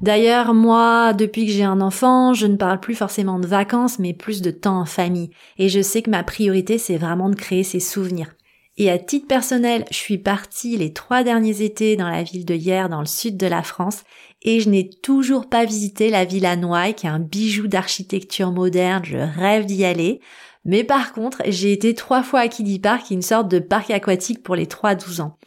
D'ailleurs, 0.01 0.53
moi, 0.53 1.12
depuis 1.12 1.46
que 1.46 1.51
j'ai 1.51 1.65
un 1.65 1.82
enfant, 1.82 2.34
je 2.34 2.48
ne 2.48 2.56
parle 2.56 2.79
plus 2.79 2.96
forcément 2.96 3.38
de 3.38 3.48
vacances, 3.48 4.00
mais 4.00 4.13
plus 4.13 4.41
de 4.41 4.50
temps 4.50 4.79
en 4.79 4.86
famille. 4.86 5.29
Et 5.58 5.68
je 5.68 5.82
sais 5.82 6.01
que 6.01 6.10
ma 6.10 6.24
priorité, 6.24 6.77
c'est 6.77 6.96
vraiment 6.96 7.29
de 7.29 7.36
créer 7.36 7.63
ces 7.63 7.82
souvenirs. 7.82 8.34
Et 8.77 8.89
à 8.89 8.98
titre 8.98 9.27
personnel, 9.27 9.84
je 9.91 9.98
suis 9.98 10.18
partie 10.18 10.77
les 10.77 10.94
trois 10.94 11.24
derniers 11.24 11.63
étés 11.63 11.98
dans 11.98 12.08
la 12.08 12.24
ville 12.24 12.46
de 12.46 12.56
Hier, 12.56 12.88
dans 12.88 13.01
le 13.01 13.06
sud 13.06 13.36
de 13.36 13.46
la 13.46 13.62
France, 13.62 14.06
et 14.41 14.60
je 14.60 14.69
n'ai 14.69 14.89
toujours 14.89 15.50
pas 15.50 15.65
visité 15.65 16.10
la 16.10 16.25
Villa 16.25 16.55
Noailles, 16.55 16.93
qui 16.93 17.05
est 17.05 17.10
un 17.10 17.19
bijou 17.19 17.67
d'architecture 17.67 18.51
moderne, 18.51 19.03
je 19.03 19.17
rêve 19.17 19.65
d'y 19.65 19.84
aller. 19.84 20.22
Mais 20.65 20.84
par 20.84 21.13
contre, 21.13 21.41
j'ai 21.48 21.72
été 21.72 21.93
trois 21.93 22.24
fois 22.24 22.41
à 22.41 22.48
Kiddie 22.48 22.79
Park, 22.79 23.12
une 23.12 23.22
sorte 23.22 23.50
de 23.50 23.60
parc 23.60 23.91
aquatique 23.91 24.43
pour 24.43 24.55
les 24.55 24.65
3-12 24.65 25.22
ans. 25.22 25.38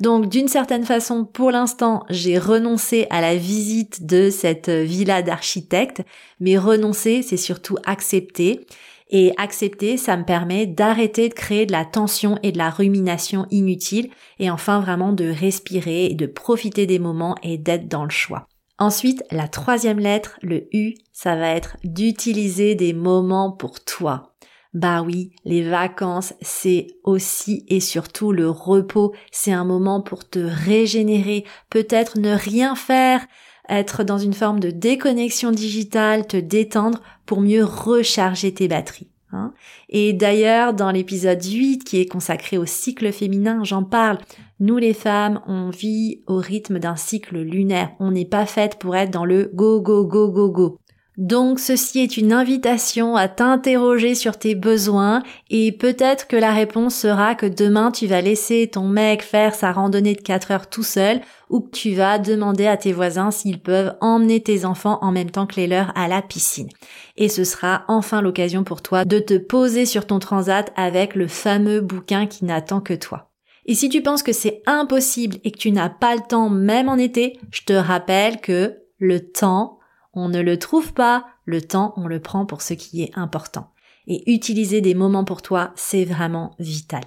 Donc 0.00 0.28
d'une 0.28 0.48
certaine 0.48 0.84
façon, 0.84 1.24
pour 1.24 1.50
l'instant, 1.50 2.04
j'ai 2.08 2.38
renoncé 2.38 3.06
à 3.10 3.20
la 3.20 3.36
visite 3.36 4.06
de 4.06 4.30
cette 4.30 4.70
villa 4.70 5.22
d'architecte, 5.22 6.02
mais 6.40 6.58
renoncer, 6.58 7.22
c'est 7.22 7.36
surtout 7.36 7.76
accepter. 7.84 8.66
Et 9.14 9.34
accepter, 9.36 9.98
ça 9.98 10.16
me 10.16 10.24
permet 10.24 10.66
d'arrêter 10.66 11.28
de 11.28 11.34
créer 11.34 11.66
de 11.66 11.72
la 11.72 11.84
tension 11.84 12.38
et 12.42 12.50
de 12.50 12.56
la 12.58 12.70
rumination 12.70 13.46
inutile 13.50 14.10
et 14.38 14.50
enfin 14.50 14.80
vraiment 14.80 15.12
de 15.12 15.26
respirer 15.26 16.06
et 16.06 16.14
de 16.14 16.26
profiter 16.26 16.86
des 16.86 16.98
moments 16.98 17.36
et 17.42 17.58
d'être 17.58 17.88
dans 17.88 18.04
le 18.04 18.10
choix. 18.10 18.48
Ensuite, 18.78 19.22
la 19.30 19.48
troisième 19.48 20.00
lettre, 20.00 20.38
le 20.40 20.66
U, 20.72 20.94
ça 21.12 21.36
va 21.36 21.50
être 21.50 21.76
d'utiliser 21.84 22.74
des 22.74 22.94
moments 22.94 23.52
pour 23.52 23.84
toi. 23.84 24.32
Bah 24.72 25.02
oui, 25.02 25.32
les 25.44 25.62
vacances, 25.62 26.32
c'est 26.40 26.86
aussi 27.04 27.66
et 27.68 27.80
surtout 27.80 28.32
le 28.32 28.48
repos. 28.48 29.12
C'est 29.30 29.52
un 29.52 29.64
moment 29.64 30.00
pour 30.00 30.26
te 30.26 30.38
régénérer, 30.38 31.44
peut-être 31.68 32.18
ne 32.18 32.34
rien 32.34 32.74
faire, 32.74 33.26
être 33.68 34.04
dans 34.04 34.18
une 34.18 34.34
forme 34.34 34.60
de 34.60 34.70
déconnexion 34.70 35.50
digitale, 35.50 36.26
te 36.26 36.36
détendre 36.36 37.00
pour 37.26 37.40
mieux 37.40 37.64
recharger 37.64 38.52
tes 38.52 38.68
batteries. 38.68 39.08
Hein. 39.32 39.54
Et 39.88 40.12
d'ailleurs, 40.12 40.74
dans 40.74 40.90
l'épisode 40.90 41.42
8 41.42 41.84
qui 41.84 42.00
est 42.00 42.06
consacré 42.06 42.58
au 42.58 42.66
cycle 42.66 43.10
féminin, 43.12 43.64
j'en 43.64 43.82
parle. 43.82 44.18
Nous 44.60 44.76
les 44.76 44.94
femmes, 44.94 45.40
on 45.46 45.70
vit 45.70 46.22
au 46.26 46.36
rythme 46.36 46.78
d'un 46.78 46.96
cycle 46.96 47.38
lunaire. 47.38 47.90
On 47.98 48.10
n'est 48.10 48.26
pas 48.26 48.46
faite 48.46 48.78
pour 48.78 48.94
être 48.94 49.10
dans 49.10 49.24
le 49.24 49.50
go 49.54 49.80
go 49.80 50.04
go 50.04 50.30
go 50.30 50.50
go. 50.50 50.78
Donc 51.22 51.60
ceci 51.60 52.00
est 52.00 52.16
une 52.16 52.32
invitation 52.32 53.14
à 53.14 53.28
t'interroger 53.28 54.16
sur 54.16 54.40
tes 54.40 54.56
besoins 54.56 55.22
et 55.50 55.70
peut-être 55.70 56.26
que 56.26 56.34
la 56.34 56.50
réponse 56.50 56.96
sera 56.96 57.36
que 57.36 57.46
demain 57.46 57.92
tu 57.92 58.08
vas 58.08 58.20
laisser 58.20 58.68
ton 58.68 58.88
mec 58.88 59.22
faire 59.22 59.54
sa 59.54 59.70
randonnée 59.70 60.16
de 60.16 60.20
4 60.20 60.50
heures 60.50 60.68
tout 60.68 60.82
seul 60.82 61.20
ou 61.48 61.60
que 61.60 61.70
tu 61.70 61.94
vas 61.94 62.18
demander 62.18 62.66
à 62.66 62.76
tes 62.76 62.92
voisins 62.92 63.30
s'ils 63.30 63.62
peuvent 63.62 63.94
emmener 64.00 64.42
tes 64.42 64.64
enfants 64.64 64.98
en 65.00 65.12
même 65.12 65.30
temps 65.30 65.46
que 65.46 65.60
les 65.60 65.68
leurs 65.68 65.96
à 65.96 66.08
la 66.08 66.22
piscine. 66.22 66.70
Et 67.16 67.28
ce 67.28 67.44
sera 67.44 67.84
enfin 67.86 68.20
l'occasion 68.20 68.64
pour 68.64 68.82
toi 68.82 69.04
de 69.04 69.20
te 69.20 69.38
poser 69.38 69.86
sur 69.86 70.08
ton 70.08 70.18
transat 70.18 70.72
avec 70.74 71.14
le 71.14 71.28
fameux 71.28 71.80
bouquin 71.80 72.26
qui 72.26 72.44
n'attend 72.44 72.80
que 72.80 72.94
toi. 72.94 73.30
Et 73.66 73.76
si 73.76 73.88
tu 73.88 74.02
penses 74.02 74.24
que 74.24 74.32
c'est 74.32 74.60
impossible 74.66 75.36
et 75.44 75.52
que 75.52 75.58
tu 75.58 75.70
n'as 75.70 75.88
pas 75.88 76.16
le 76.16 76.22
temps 76.28 76.48
même 76.48 76.88
en 76.88 76.96
été, 76.96 77.38
je 77.52 77.62
te 77.62 77.74
rappelle 77.74 78.40
que 78.40 78.78
le 78.98 79.20
temps 79.20 79.78
on 80.14 80.28
ne 80.28 80.40
le 80.40 80.58
trouve 80.58 80.92
pas, 80.92 81.26
le 81.44 81.62
temps, 81.62 81.94
on 81.96 82.06
le 82.06 82.20
prend 82.20 82.46
pour 82.46 82.62
ce 82.62 82.74
qui 82.74 83.02
est 83.02 83.10
important. 83.14 83.70
Et 84.06 84.32
utiliser 84.32 84.80
des 84.80 84.94
moments 84.94 85.24
pour 85.24 85.42
toi, 85.42 85.72
c'est 85.76 86.04
vraiment 86.04 86.54
vital. 86.58 87.02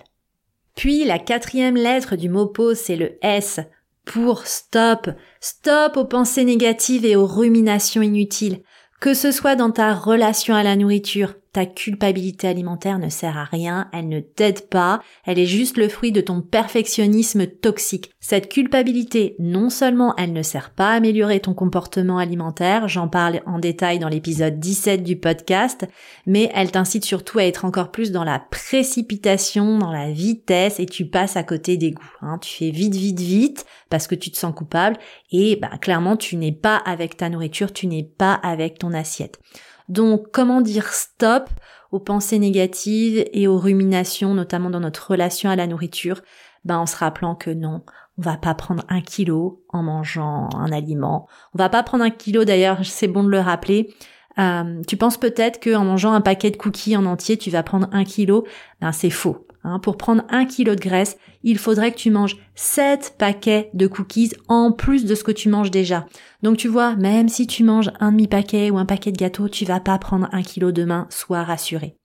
Puis 0.76 1.06
la 1.06 1.20
quatrième 1.20 1.76
lettre 1.76 2.16
du 2.16 2.30
mot 2.30 2.48
pause, 2.48 2.78
c'est 2.78 2.96
le 2.96 3.18
S 3.22 3.60
pour 4.06 4.46
stop. 4.46 5.10
Stop 5.40 5.98
aux 5.98 6.06
pensées 6.06 6.46
négatives 6.46 7.06
et 7.06 7.16
aux 7.16 7.26
ruminations 7.26 8.02
inutiles. 8.02 8.62
Que 9.00 9.14
ce 9.14 9.32
soit 9.32 9.56
dans 9.56 9.72
ta 9.72 9.94
relation 9.94 10.56
à 10.56 10.64
la 10.64 10.76
nourriture, 10.76 11.36
ta 11.56 11.66
culpabilité 11.66 12.50
alimentaire 12.50 13.00
ne 13.00 13.08
sert 13.08 13.38
à 13.38 13.46
rien, 13.46 13.88
elle 13.94 14.10
ne 14.10 14.20
t'aide 14.20 14.68
pas, 14.68 15.00
elle 15.24 15.40
est 15.40 15.46
juste 15.46 15.78
le 15.78 15.88
fruit 15.88 16.12
de 16.12 16.20
ton 16.20 16.42
perfectionnisme 16.42 17.48
toxique. 17.48 18.12
Cette 18.20 18.50
culpabilité, 18.50 19.38
non 19.40 19.70
seulement 19.70 20.14
elle 20.18 20.34
ne 20.34 20.42
sert 20.42 20.72
pas 20.72 20.90
à 20.90 20.96
améliorer 20.96 21.40
ton 21.40 21.54
comportement 21.54 22.18
alimentaire, 22.18 22.90
j'en 22.90 23.08
parle 23.08 23.40
en 23.46 23.58
détail 23.58 24.00
dans 24.00 24.10
l'épisode 24.10 24.60
17 24.60 25.02
du 25.02 25.16
podcast, 25.16 25.88
mais 26.26 26.52
elle 26.54 26.72
t'incite 26.72 27.06
surtout 27.06 27.40
à 27.40 27.46
être 27.46 27.64
encore 27.64 27.90
plus 27.90 28.12
dans 28.12 28.26
la 28.26 28.40
précipitation, 28.40 29.78
dans 29.78 29.94
la 29.94 30.12
vitesse, 30.12 30.82
et 30.82 30.86
tu 30.86 31.06
passes 31.06 31.38
à 31.38 31.44
côté 31.44 31.78
des 31.78 31.92
goûts. 31.92 32.04
Hein. 32.22 32.38
Tu 32.40 32.54
fais 32.54 32.72
vite, 32.72 32.96
vite, 32.96 33.22
vite, 33.22 33.66
parce 33.90 34.08
que 34.08 34.16
tu 34.16 34.30
te 34.30 34.38
sens 34.38 34.54
coupable, 34.54 34.98
et 35.32 35.56
bah, 35.56 35.78
clairement 35.80 36.18
tu 36.18 36.36
n'es 36.36 36.52
pas 36.52 36.76
avec 36.76 37.16
ta 37.16 37.30
nourriture, 37.30 37.72
tu 37.72 37.88
n'es 37.88 38.04
pas 38.04 38.34
avec 38.34 38.78
ton 38.78 38.92
assiette. 38.92 39.40
Donc 39.90 40.32
comment 40.32 40.62
dire 40.62 40.88
stop 40.88 41.50
aux 41.92 42.00
pensées 42.00 42.40
négatives 42.40 43.26
et 43.32 43.48
aux 43.48 43.58
ruminations, 43.58 44.34
notamment 44.34 44.70
dans 44.70 44.80
notre 44.80 45.12
relation 45.12 45.50
à 45.50 45.56
la 45.56 45.68
nourriture, 45.68 46.22
ben 46.66 46.78
en 46.78 46.86
se 46.86 46.98
rappelant 46.98 47.36
que 47.36 47.52
non, 47.52 47.84
on 48.18 48.22
va 48.22 48.38
pas 48.38 48.56
prendre 48.56 48.84
un 48.90 49.02
kilo 49.02 49.64
en 49.70 49.84
mangeant 49.84 50.50
un 50.56 50.72
aliment. 50.72 51.28
On 51.54 51.58
va 51.58 51.70
pas 51.70 51.84
prendre 51.84 52.04
un 52.04 52.10
kilo 52.10 52.44
d'ailleurs, 52.44 52.80
c'est 52.84 53.08
bon 53.08 53.24
de 53.24 53.30
le 53.30 53.40
rappeler. 53.40 53.94
Euh, 54.38 54.82
tu 54.88 54.98
penses 54.98 55.18
peut-être 55.18 55.64
qu'en 55.64 55.86
mangeant 55.86 56.12
un 56.12 56.22
paquet 56.22 56.52
de 56.52 56.58
cookies 56.58 56.98
en 56.98 57.06
entier, 57.06 57.38
tu 57.38 57.50
vas 57.50 57.64
prendre 57.64 57.88
un 57.92 58.04
kilo? 58.04 58.46
Ben 58.82 58.92
c'est 58.92 59.10
faux. 59.10 59.45
Hein. 59.66 59.80
Pour 59.80 59.98
prendre 59.98 60.24
un 60.30 60.46
kilo 60.46 60.76
de 60.76 60.80
graisse, 60.80 61.18
il 61.44 61.58
faudrait 61.58 61.92
que 61.92 61.98
tu 61.98 62.12
manges 62.12 62.38
7 62.54 63.16
paquets 63.18 63.70
de 63.74 63.88
cookies 63.88 64.32
en 64.48 64.72
plus 64.72 65.06
de 65.06 65.16
ce 65.16 65.24
que 65.24 65.32
tu 65.32 65.50
manges 65.50 65.72
déjà. 65.72 66.06
Donc 66.44 66.58
tu 66.58 66.68
vois, 66.68 66.96
même 66.96 67.28
si 67.28 67.48
tu 67.48 67.64
manges 67.64 67.92
un 68.00 68.12
demi-paquet 68.12 68.70
ou 68.70 68.78
un 68.78 68.86
paquet 68.86 69.12
de 69.12 69.18
gâteaux, 69.18 69.50
tu 69.50 69.66
vas 69.66 69.80
pas 69.80 69.98
prendre 69.98 70.30
un 70.32 70.44
kilo 70.44 70.72
demain, 70.72 71.08
sois 71.10 71.44
rassuré. 71.44 71.96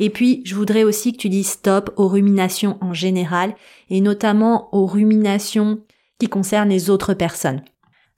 Et 0.00 0.10
puis, 0.10 0.42
je 0.44 0.54
voudrais 0.54 0.84
aussi 0.84 1.12
que 1.12 1.18
tu 1.18 1.28
dises 1.28 1.48
stop 1.48 1.90
aux 1.96 2.08
ruminations 2.08 2.76
en 2.80 2.92
général, 2.92 3.54
et 3.88 4.00
notamment 4.00 4.68
aux 4.72 4.86
ruminations 4.86 5.80
qui 6.18 6.28
concernent 6.28 6.68
les 6.68 6.90
autres 6.90 7.14
personnes. 7.14 7.62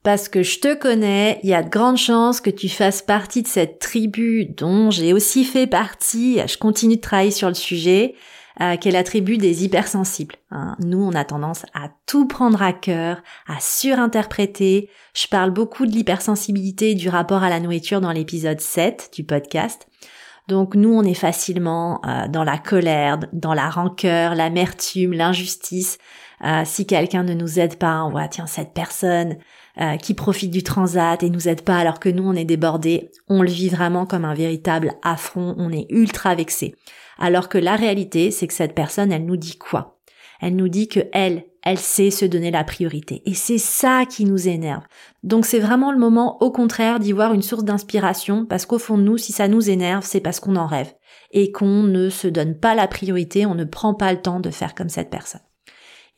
Parce 0.02 0.28
que 0.28 0.42
je 0.42 0.60
te 0.60 0.74
connais, 0.74 1.40
il 1.42 1.50
y 1.50 1.54
a 1.54 1.62
de 1.64 1.68
grandes 1.68 1.96
chances 1.96 2.40
que 2.40 2.50
tu 2.50 2.68
fasses 2.68 3.02
partie 3.02 3.42
de 3.42 3.48
cette 3.48 3.80
tribu 3.80 4.46
dont 4.46 4.90
j'ai 4.90 5.12
aussi 5.12 5.42
fait 5.44 5.66
partie, 5.66 6.38
je 6.46 6.58
continue 6.58 6.96
de 6.96 7.00
travailler 7.00 7.32
sur 7.32 7.48
le 7.48 7.54
sujet, 7.54 8.14
euh, 8.60 8.76
qu'est 8.76 8.90
la 8.90 9.04
tribu 9.04 9.38
des 9.38 9.64
hypersensibles. 9.64 10.36
Hein. 10.50 10.76
Nous, 10.80 11.02
on 11.02 11.12
a 11.12 11.24
tendance 11.24 11.64
à 11.74 11.90
tout 12.06 12.26
prendre 12.26 12.62
à 12.62 12.72
cœur, 12.72 13.22
à 13.46 13.60
surinterpréter. 13.60 14.88
Je 15.14 15.26
parle 15.28 15.50
beaucoup 15.50 15.86
de 15.86 15.92
l'hypersensibilité 15.92 16.94
du 16.94 17.08
rapport 17.08 17.42
à 17.42 17.50
la 17.50 17.60
nourriture 17.60 18.00
dans 18.00 18.12
l'épisode 18.12 18.60
7 18.60 19.10
du 19.14 19.24
podcast. 19.24 19.86
Donc 20.48 20.74
nous, 20.74 20.92
on 20.92 21.02
est 21.02 21.14
facilement 21.14 22.00
euh, 22.06 22.28
dans 22.28 22.44
la 22.44 22.56
colère, 22.56 23.18
dans 23.32 23.54
la 23.54 23.68
rancœur, 23.68 24.34
l'amertume, 24.34 25.12
l'injustice. 25.12 25.98
Euh, 26.44 26.62
si 26.64 26.86
quelqu'un 26.86 27.22
ne 27.22 27.34
nous 27.34 27.58
aide 27.58 27.76
pas, 27.76 28.04
on 28.04 28.10
voit, 28.10 28.28
tiens, 28.28 28.46
cette 28.46 28.74
personne 28.74 29.36
euh, 29.80 29.96
qui 29.96 30.14
profite 30.14 30.50
du 30.50 30.62
transat 30.62 31.22
et 31.22 31.30
nous 31.30 31.48
aide 31.48 31.62
pas 31.62 31.78
alors 31.78 32.00
que 32.00 32.08
nous, 32.08 32.28
on 32.28 32.34
est 32.34 32.44
débordés, 32.44 33.10
on 33.28 33.42
le 33.42 33.50
vit 33.50 33.68
vraiment 33.68 34.06
comme 34.06 34.24
un 34.24 34.34
véritable 34.34 34.94
affront, 35.02 35.54
on 35.58 35.72
est 35.72 35.86
ultra 35.90 36.34
vexé. 36.34 36.74
Alors 37.18 37.48
que 37.48 37.58
la 37.58 37.76
réalité, 37.76 38.30
c'est 38.30 38.46
que 38.46 38.54
cette 38.54 38.74
personne, 38.74 39.12
elle 39.12 39.24
nous 39.24 39.36
dit 39.36 39.56
quoi? 39.56 39.98
Elle 40.40 40.56
nous 40.56 40.68
dit 40.68 40.88
que 40.88 41.00
elle, 41.12 41.44
elle 41.62 41.78
sait 41.78 42.10
se 42.10 42.26
donner 42.26 42.50
la 42.50 42.64
priorité. 42.64 43.22
Et 43.24 43.34
c'est 43.34 43.58
ça 43.58 44.04
qui 44.04 44.24
nous 44.24 44.48
énerve. 44.48 44.82
Donc 45.22 45.46
c'est 45.46 45.58
vraiment 45.58 45.92
le 45.92 45.98
moment, 45.98 46.42
au 46.42 46.50
contraire, 46.50 47.00
d'y 47.00 47.12
voir 47.12 47.32
une 47.32 47.42
source 47.42 47.64
d'inspiration, 47.64 48.44
parce 48.44 48.66
qu'au 48.66 48.78
fond 48.78 48.98
de 48.98 49.02
nous, 49.02 49.16
si 49.16 49.32
ça 49.32 49.48
nous 49.48 49.70
énerve, 49.70 50.04
c'est 50.04 50.20
parce 50.20 50.38
qu'on 50.38 50.56
en 50.56 50.66
rêve. 50.66 50.92
Et 51.32 51.52
qu'on 51.52 51.82
ne 51.82 52.10
se 52.10 52.28
donne 52.28 52.58
pas 52.58 52.74
la 52.74 52.86
priorité, 52.86 53.46
on 53.46 53.54
ne 53.54 53.64
prend 53.64 53.94
pas 53.94 54.12
le 54.12 54.20
temps 54.20 54.40
de 54.40 54.50
faire 54.50 54.74
comme 54.74 54.90
cette 54.90 55.10
personne. 55.10 55.40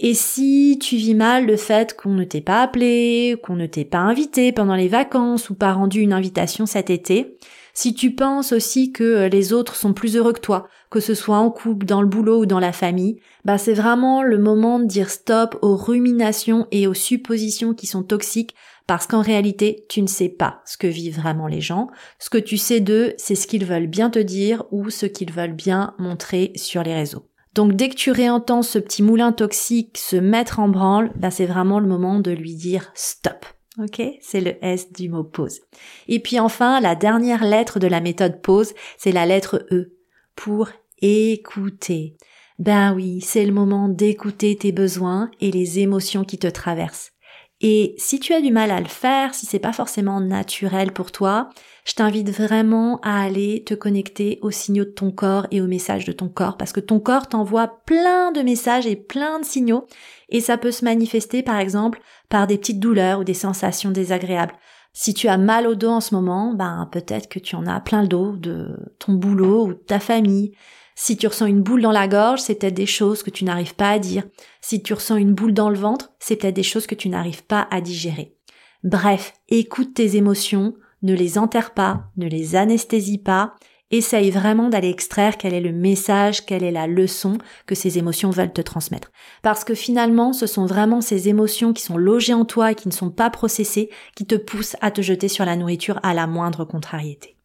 Et 0.00 0.14
si 0.14 0.78
tu 0.80 0.96
vis 0.96 1.14
mal 1.14 1.46
le 1.46 1.56
fait 1.56 1.96
qu'on 1.96 2.10
ne 2.14 2.22
t'ait 2.22 2.40
pas 2.40 2.62
appelé, 2.62 3.36
qu'on 3.42 3.56
ne 3.56 3.66
t'ait 3.66 3.84
pas 3.84 3.98
invité 3.98 4.52
pendant 4.52 4.76
les 4.76 4.86
vacances 4.86 5.50
ou 5.50 5.54
pas 5.54 5.72
rendu 5.72 6.00
une 6.00 6.12
invitation 6.12 6.66
cet 6.66 6.88
été, 6.88 7.36
si 7.74 7.94
tu 7.94 8.14
penses 8.14 8.52
aussi 8.52 8.92
que 8.92 9.04
euh, 9.04 9.28
les 9.28 9.52
autres 9.52 9.76
sont 9.76 9.92
plus 9.92 10.16
heureux 10.16 10.32
que 10.32 10.40
toi, 10.40 10.68
que 10.90 11.00
ce 11.00 11.14
soit 11.14 11.38
en 11.38 11.50
couple, 11.50 11.86
dans 11.86 12.00
le 12.00 12.08
boulot 12.08 12.42
ou 12.42 12.46
dans 12.46 12.60
la 12.60 12.72
famille, 12.72 13.20
bah 13.44 13.58
c'est 13.58 13.74
vraiment 13.74 14.22
le 14.22 14.38
moment 14.38 14.78
de 14.80 14.84
dire 14.84 15.10
stop 15.10 15.56
aux 15.62 15.76
ruminations 15.76 16.66
et 16.70 16.86
aux 16.86 16.94
suppositions 16.94 17.74
qui 17.74 17.86
sont 17.86 18.02
toxiques 18.02 18.54
parce 18.88 19.06
qu'en 19.06 19.20
réalité, 19.20 19.84
tu 19.88 20.02
ne 20.02 20.08
sais 20.08 20.28
pas 20.28 20.62
ce 20.64 20.76
que 20.76 20.86
vivent 20.86 21.20
vraiment 21.20 21.46
les 21.46 21.60
gens. 21.60 21.88
Ce 22.18 22.30
que 22.30 22.38
tu 22.38 22.56
sais 22.56 22.80
d'eux, 22.80 23.14
c'est 23.16 23.34
ce 23.34 23.46
qu'ils 23.46 23.64
veulent 23.64 23.86
bien 23.86 24.10
te 24.10 24.18
dire 24.18 24.64
ou 24.70 24.90
ce 24.90 25.06
qu'ils 25.06 25.32
veulent 25.32 25.52
bien 25.52 25.94
montrer 25.98 26.52
sur 26.56 26.82
les 26.82 26.94
réseaux. 26.94 27.27
Donc 27.54 27.74
dès 27.74 27.88
que 27.88 27.94
tu 27.94 28.10
réentends 28.10 28.62
ce 28.62 28.78
petit 28.78 29.02
moulin 29.02 29.32
toxique 29.32 29.98
se 29.98 30.16
mettre 30.16 30.60
en 30.60 30.68
branle, 30.68 31.12
bah 31.16 31.30
c'est 31.30 31.46
vraiment 31.46 31.80
le 31.80 31.88
moment 31.88 32.20
de 32.20 32.30
lui 32.30 32.54
dire 32.54 32.90
stop. 32.94 33.44
Ok, 33.78 34.02
c'est 34.20 34.40
le 34.40 34.56
S 34.64 34.92
du 34.92 35.08
mot 35.08 35.22
pause. 35.22 35.60
Et 36.08 36.18
puis 36.20 36.40
enfin, 36.40 36.80
la 36.80 36.96
dernière 36.96 37.44
lettre 37.44 37.78
de 37.78 37.86
la 37.86 38.00
méthode 38.00 38.42
pause, 38.42 38.74
c'est 38.96 39.12
la 39.12 39.24
lettre 39.24 39.64
E 39.70 39.96
pour 40.34 40.68
écouter. 41.00 42.16
Ben 42.58 42.92
oui, 42.92 43.20
c'est 43.20 43.46
le 43.46 43.52
moment 43.52 43.88
d'écouter 43.88 44.56
tes 44.56 44.72
besoins 44.72 45.30
et 45.40 45.52
les 45.52 45.78
émotions 45.78 46.24
qui 46.24 46.38
te 46.38 46.48
traversent. 46.48 47.12
Et 47.60 47.94
si 47.98 48.20
tu 48.20 48.32
as 48.34 48.40
du 48.40 48.52
mal 48.52 48.70
à 48.70 48.78
le 48.78 48.86
faire, 48.86 49.34
si 49.34 49.44
c'est 49.44 49.58
pas 49.58 49.72
forcément 49.72 50.20
naturel 50.20 50.92
pour 50.92 51.10
toi, 51.10 51.50
je 51.84 51.94
t'invite 51.94 52.30
vraiment 52.30 53.00
à 53.02 53.20
aller 53.20 53.64
te 53.64 53.74
connecter 53.74 54.38
aux 54.42 54.52
signaux 54.52 54.84
de 54.84 54.90
ton 54.90 55.10
corps 55.10 55.46
et 55.50 55.60
aux 55.60 55.66
messages 55.66 56.04
de 56.04 56.12
ton 56.12 56.28
corps 56.28 56.56
parce 56.56 56.72
que 56.72 56.78
ton 56.78 57.00
corps 57.00 57.26
t'envoie 57.26 57.80
plein 57.84 58.30
de 58.30 58.42
messages 58.42 58.86
et 58.86 58.94
plein 58.94 59.40
de 59.40 59.44
signaux 59.44 59.86
et 60.28 60.40
ça 60.40 60.56
peut 60.56 60.70
se 60.70 60.84
manifester 60.84 61.42
par 61.42 61.58
exemple 61.58 62.00
par 62.28 62.46
des 62.46 62.58
petites 62.58 62.78
douleurs 62.78 63.20
ou 63.20 63.24
des 63.24 63.34
sensations 63.34 63.90
désagréables. 63.90 64.54
Si 64.92 65.12
tu 65.12 65.28
as 65.28 65.38
mal 65.38 65.66
au 65.66 65.74
dos 65.74 65.90
en 65.90 66.00
ce 66.00 66.14
moment, 66.14 66.54
ben 66.54 66.88
peut-être 66.92 67.28
que 67.28 67.38
tu 67.38 67.56
en 67.56 67.66
as 67.66 67.80
plein 67.80 68.02
le 68.02 68.08
dos 68.08 68.36
de 68.36 68.76
ton 68.98 69.14
boulot 69.14 69.66
ou 69.66 69.68
de 69.68 69.78
ta 69.78 69.98
famille. 69.98 70.52
Si 71.00 71.16
tu 71.16 71.28
ressens 71.28 71.46
une 71.46 71.62
boule 71.62 71.80
dans 71.80 71.92
la 71.92 72.08
gorge, 72.08 72.40
c'est 72.40 72.56
peut-être 72.56 72.74
des 72.74 72.84
choses 72.84 73.22
que 73.22 73.30
tu 73.30 73.44
n'arrives 73.44 73.76
pas 73.76 73.90
à 73.90 74.00
dire. 74.00 74.24
Si 74.60 74.82
tu 74.82 74.94
ressens 74.94 75.14
une 75.14 75.32
boule 75.32 75.54
dans 75.54 75.70
le 75.70 75.78
ventre, 75.78 76.10
c'est 76.18 76.34
peut-être 76.34 76.56
des 76.56 76.64
choses 76.64 76.88
que 76.88 76.96
tu 76.96 77.08
n'arrives 77.08 77.44
pas 77.44 77.68
à 77.70 77.80
digérer. 77.80 78.34
Bref, 78.82 79.34
écoute 79.48 79.94
tes 79.94 80.16
émotions, 80.16 80.74
ne 81.02 81.14
les 81.14 81.38
enterre 81.38 81.72
pas, 81.72 82.06
ne 82.16 82.26
les 82.26 82.56
anesthésie 82.56 83.18
pas, 83.18 83.54
essaye 83.92 84.32
vraiment 84.32 84.70
d'aller 84.70 84.90
extraire 84.90 85.38
quel 85.38 85.54
est 85.54 85.60
le 85.60 85.70
message, 85.70 86.44
quelle 86.44 86.64
est 86.64 86.72
la 86.72 86.88
leçon 86.88 87.38
que 87.66 87.76
ces 87.76 87.96
émotions 87.98 88.30
veulent 88.30 88.52
te 88.52 88.60
transmettre. 88.60 89.12
Parce 89.42 89.62
que 89.62 89.76
finalement, 89.76 90.32
ce 90.32 90.48
sont 90.48 90.66
vraiment 90.66 91.00
ces 91.00 91.28
émotions 91.28 91.72
qui 91.72 91.84
sont 91.84 91.96
logées 91.96 92.34
en 92.34 92.44
toi 92.44 92.72
et 92.72 92.74
qui 92.74 92.88
ne 92.88 92.92
sont 92.92 93.10
pas 93.10 93.30
processées 93.30 93.88
qui 94.16 94.26
te 94.26 94.34
poussent 94.34 94.76
à 94.80 94.90
te 94.90 95.00
jeter 95.00 95.28
sur 95.28 95.44
la 95.44 95.54
nourriture 95.54 96.00
à 96.02 96.12
la 96.12 96.26
moindre 96.26 96.64
contrariété. 96.64 97.37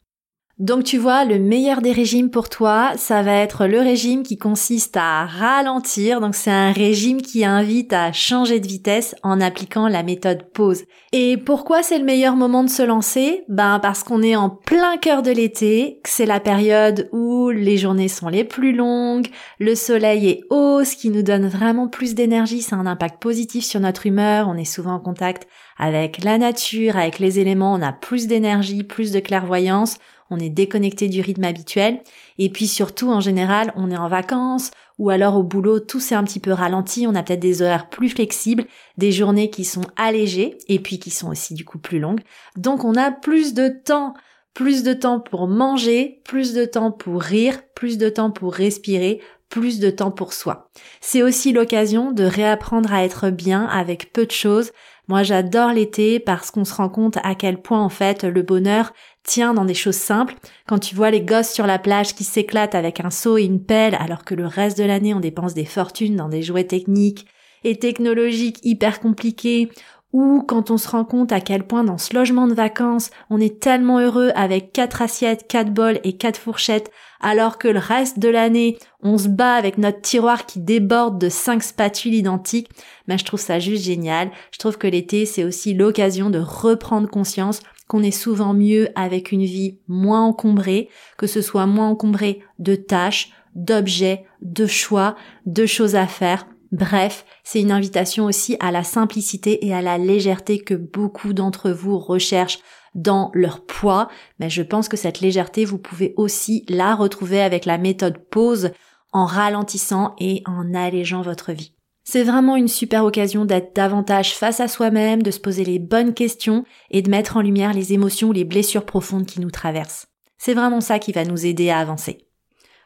Donc 0.59 0.83
tu 0.83 0.99
vois, 0.99 1.25
le 1.25 1.39
meilleur 1.39 1.81
des 1.81 1.91
régimes 1.91 2.29
pour 2.29 2.47
toi, 2.47 2.91
ça 2.95 3.23
va 3.23 3.33
être 3.37 3.65
le 3.65 3.79
régime 3.79 4.21
qui 4.21 4.37
consiste 4.37 4.95
à 4.95 5.25
ralentir. 5.25 6.21
Donc 6.21 6.35
c'est 6.35 6.51
un 6.51 6.71
régime 6.71 7.23
qui 7.23 7.43
invite 7.43 7.91
à 7.91 8.11
changer 8.11 8.59
de 8.59 8.67
vitesse 8.67 9.15
en 9.23 9.41
appliquant 9.41 9.87
la 9.87 10.03
méthode 10.03 10.43
pause. 10.53 10.83
Et 11.11 11.37
pourquoi 11.37 11.81
c'est 11.81 11.97
le 11.97 12.05
meilleur 12.05 12.35
moment 12.35 12.63
de 12.63 12.69
se 12.69 12.83
lancer? 12.83 13.43
Ben 13.49 13.79
parce 13.79 14.03
qu'on 14.03 14.21
est 14.21 14.35
en 14.35 14.51
plein 14.51 14.97
cœur 14.97 15.23
de 15.23 15.31
l'été, 15.31 15.99
que 16.03 16.09
c'est 16.11 16.27
la 16.27 16.39
période 16.39 17.09
où 17.11 17.49
les 17.49 17.77
journées 17.77 18.07
sont 18.07 18.29
les 18.29 18.43
plus 18.43 18.73
longues, 18.73 19.29
le 19.57 19.73
soleil 19.73 20.29
est 20.29 20.43
haut, 20.51 20.83
ce 20.83 20.95
qui 20.95 21.09
nous 21.09 21.23
donne 21.23 21.47
vraiment 21.47 21.87
plus 21.87 22.13
d'énergie, 22.13 22.65
a 22.71 22.75
un 22.75 22.85
impact 22.85 23.19
positif 23.19 23.65
sur 23.65 23.79
notre 23.79 24.05
humeur, 24.05 24.47
on 24.47 24.55
est 24.55 24.65
souvent 24.65 24.93
en 24.93 24.99
contact 24.99 25.47
avec 25.77 26.23
la 26.23 26.37
nature, 26.37 26.95
avec 26.95 27.17
les 27.17 27.39
éléments, 27.39 27.73
on 27.73 27.81
a 27.81 27.91
plus 27.91 28.27
d'énergie, 28.27 28.83
plus 28.83 29.11
de 29.11 29.19
clairvoyance 29.19 29.97
on 30.33 30.39
est 30.39 30.49
déconnecté 30.49 31.07
du 31.07 31.21
rythme 31.21 31.43
habituel, 31.43 32.01
et 32.37 32.49
puis 32.49 32.67
surtout 32.67 33.11
en 33.11 33.19
général 33.19 33.71
on 33.75 33.91
est 33.91 33.97
en 33.97 34.09
vacances, 34.09 34.71
ou 34.97 35.09
alors 35.09 35.37
au 35.37 35.43
boulot 35.43 35.79
tout 35.79 35.99
s'est 35.99 36.15
un 36.15 36.23
petit 36.23 36.39
peu 36.39 36.51
ralenti, 36.51 37.05
on 37.07 37.15
a 37.15 37.23
peut-être 37.23 37.39
des 37.39 37.61
horaires 37.61 37.89
plus 37.89 38.09
flexibles, 38.09 38.65
des 38.97 39.11
journées 39.11 39.49
qui 39.49 39.63
sont 39.63 39.85
allégées, 39.95 40.57
et 40.67 40.79
puis 40.79 40.99
qui 40.99 41.11
sont 41.11 41.29
aussi 41.29 41.53
du 41.53 41.65
coup 41.65 41.79
plus 41.79 41.99
longues, 41.99 42.21
donc 42.57 42.83
on 42.83 42.95
a 42.95 43.11
plus 43.11 43.53
de 43.53 43.69
temps 43.69 44.13
plus 44.53 44.83
de 44.83 44.93
temps 44.93 45.19
pour 45.19 45.47
manger, 45.47 46.21
plus 46.25 46.53
de 46.53 46.65
temps 46.65 46.91
pour 46.91 47.21
rire, 47.21 47.61
plus 47.75 47.97
de 47.97 48.07
temps 48.09 48.29
pour 48.29 48.53
respirer, 48.53 49.19
plus 49.53 49.79
de 49.79 49.91
temps 49.91 50.09
pour 50.09 50.33
soi. 50.33 50.71
C'est 50.99 51.21
aussi 51.21 51.53
l'occasion 51.53 52.11
de 52.11 52.23
réapprendre 52.23 52.91
à 52.91 53.03
être 53.03 53.29
bien 53.29 53.67
avec 53.67 54.11
peu 54.11 54.25
de 54.25 54.31
choses. 54.31 54.71
Moi 55.07 55.21
j'adore 55.21 55.73
l'été 55.73 56.19
parce 56.19 56.49
qu'on 56.49 56.65
se 56.65 56.73
rend 56.73 56.89
compte 56.89 57.19
à 57.21 57.35
quel 57.35 57.61
point 57.61 57.79
en 57.79 57.89
fait 57.89 58.23
le 58.23 58.41
bonheur 58.41 58.93
tient 59.23 59.53
dans 59.53 59.65
des 59.65 59.75
choses 59.75 59.97
simples. 59.97 60.33
Quand 60.67 60.79
tu 60.79 60.95
vois 60.95 61.11
les 61.11 61.21
gosses 61.21 61.51
sur 61.51 61.67
la 61.67 61.77
plage 61.77 62.15
qui 62.15 62.23
s'éclatent 62.23 62.73
avec 62.73 62.99
un 62.99 63.11
seau 63.11 63.37
et 63.37 63.43
une 63.43 63.63
pelle 63.63 63.95
alors 63.99 64.25
que 64.25 64.33
le 64.33 64.47
reste 64.47 64.79
de 64.79 64.85
l'année 64.85 65.13
on 65.13 65.19
dépense 65.19 65.53
des 65.53 65.65
fortunes 65.65 66.15
dans 66.15 66.29
des 66.29 66.41
jouets 66.41 66.65
techniques 66.65 67.27
et 67.63 67.77
technologiques 67.77 68.57
hyper 68.63 68.99
compliqués, 68.99 69.69
ou 70.13 70.43
quand 70.47 70.69
on 70.69 70.77
se 70.77 70.87
rend 70.87 71.05
compte 71.05 71.31
à 71.31 71.41
quel 71.41 71.65
point 71.65 71.83
dans 71.83 71.97
ce 71.97 72.13
logement 72.13 72.47
de 72.47 72.53
vacances, 72.53 73.09
on 73.29 73.39
est 73.39 73.59
tellement 73.59 73.99
heureux 73.99 74.31
avec 74.35 74.71
quatre 74.71 75.01
assiettes, 75.01 75.47
quatre 75.47 75.73
bols 75.73 75.99
et 76.03 76.17
quatre 76.17 76.39
fourchettes, 76.39 76.91
alors 77.23 77.57
que 77.57 77.69
le 77.69 77.79
reste 77.79 78.19
de 78.19 78.27
l'année, 78.27 78.77
on 79.01 79.17
se 79.17 79.29
bat 79.29 79.55
avec 79.55 79.77
notre 79.77 80.01
tiroir 80.01 80.45
qui 80.45 80.59
déborde 80.59 81.19
de 81.19 81.29
cinq 81.29 81.63
spatules 81.63 82.13
identiques, 82.13 82.69
ben 83.07 83.17
je 83.17 83.23
trouve 83.23 83.39
ça 83.39 83.59
juste 83.59 83.85
génial. 83.85 84.29
Je 84.51 84.59
trouve 84.59 84.77
que 84.77 84.87
l'été, 84.87 85.25
c'est 85.25 85.45
aussi 85.45 85.73
l'occasion 85.73 86.29
de 86.29 86.39
reprendre 86.39 87.09
conscience 87.09 87.61
qu'on 87.87 88.03
est 88.03 88.11
souvent 88.11 88.53
mieux 88.53 88.89
avec 88.95 89.31
une 89.31 89.45
vie 89.45 89.79
moins 89.87 90.23
encombrée, 90.25 90.89
que 91.17 91.27
ce 91.27 91.41
soit 91.41 91.65
moins 91.65 91.89
encombré 91.89 92.41
de 92.59 92.75
tâches, 92.75 93.31
d'objets, 93.55 94.25
de 94.41 94.67
choix, 94.67 95.15
de 95.45 95.65
choses 95.65 95.95
à 95.95 96.07
faire. 96.07 96.45
Bref, 96.73 97.25
c'est 97.43 97.61
une 97.61 97.71
invitation 97.71 98.25
aussi 98.25 98.57
à 98.59 98.71
la 98.71 98.83
simplicité 98.83 99.65
et 99.65 99.73
à 99.73 99.81
la 99.81 99.97
légèreté 99.97 100.59
que 100.59 100.73
beaucoup 100.73 101.31
d'entre 101.31 101.69
vous 101.69 101.99
recherchent 101.99 102.59
dans 102.95 103.31
leur 103.33 103.65
poids, 103.65 104.09
mais 104.39 104.49
je 104.49 104.61
pense 104.61 104.87
que 104.87 104.97
cette 104.97 105.21
légèreté, 105.21 105.65
vous 105.65 105.77
pouvez 105.77 106.13
aussi 106.17 106.65
la 106.69 106.95
retrouver 106.95 107.41
avec 107.41 107.65
la 107.65 107.77
méthode 107.77 108.17
pause 108.29 108.71
en 109.11 109.25
ralentissant 109.25 110.15
et 110.19 110.41
en 110.45 110.73
allégeant 110.73 111.21
votre 111.21 111.51
vie. 111.51 111.73
C'est 112.03 112.23
vraiment 112.23 112.57
une 112.57 112.67
super 112.67 113.05
occasion 113.05 113.45
d'être 113.45 113.75
davantage 113.75 114.35
face 114.35 114.59
à 114.59 114.67
soi-même, 114.67 115.23
de 115.23 115.31
se 115.31 115.39
poser 115.39 115.63
les 115.63 115.79
bonnes 115.79 116.13
questions 116.13 116.65
et 116.91 117.01
de 117.01 117.09
mettre 117.09 117.37
en 117.37 117.41
lumière 117.41 117.73
les 117.73 117.93
émotions 117.93 118.29
ou 118.29 118.33
les 118.33 118.43
blessures 118.43 118.85
profondes 118.85 119.25
qui 119.25 119.39
nous 119.39 119.51
traversent. 119.51 120.07
C'est 120.37 120.53
vraiment 120.53 120.81
ça 120.81 120.99
qui 120.99 121.13
va 121.13 121.23
nous 121.23 121.45
aider 121.45 121.69
à 121.69 121.79
avancer. 121.79 122.27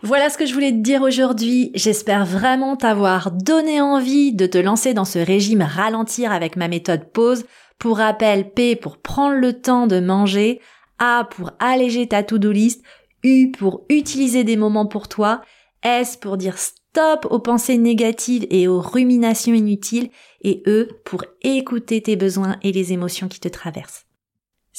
Voilà 0.04 0.30
ce 0.30 0.38
que 0.38 0.46
je 0.46 0.54
voulais 0.54 0.72
te 0.72 0.78
dire 0.78 1.02
aujourd'hui. 1.02 1.72
J'espère 1.74 2.24
vraiment 2.24 2.76
t'avoir 2.76 3.32
donné 3.32 3.82
envie 3.82 4.32
de 4.32 4.46
te 4.46 4.60
lancer 4.60 4.94
dans 4.94 5.06
ce 5.06 5.18
régime 5.18 5.64
ralentir 5.64 6.32
avec 6.32 6.56
ma 6.56 6.68
méthode 6.68 7.12
pause. 7.12 7.46
Pour 7.80 7.98
rappel, 7.98 8.52
P 8.52 8.76
pour 8.76 8.98
prendre 8.98 9.36
le 9.36 9.62
temps 9.62 9.88
de 9.88 10.00
manger, 10.00 10.60
A 11.00 11.28
pour 11.30 11.52
alléger 11.60 12.08
ta 12.08 12.24
to-do 12.24 12.52
list, 12.52 12.84
U 13.24 13.52
pour 13.52 13.86
utiliser 13.90 14.44
des 14.44 14.58
moments 14.58 14.88
pour 14.88 15.08
toi, 15.08 15.42
S 15.84 16.18
pour 16.18 16.38
dire 16.38 16.58
stop 16.58 17.28
aux 17.30 17.40
pensées 17.40 17.78
négatives 17.78 18.48
et 18.50 18.68
aux 18.68 18.82
ruminations 18.82 19.54
inutiles, 19.54 20.10
et 20.42 20.64
E 20.66 20.88
pour 21.06 21.24
écouter 21.44 22.02
tes 22.02 22.16
besoins 22.16 22.58
et 22.64 22.72
les 22.72 22.94
émotions 22.94 23.28
qui 23.28 23.40
te 23.40 23.48
traversent. 23.48 24.07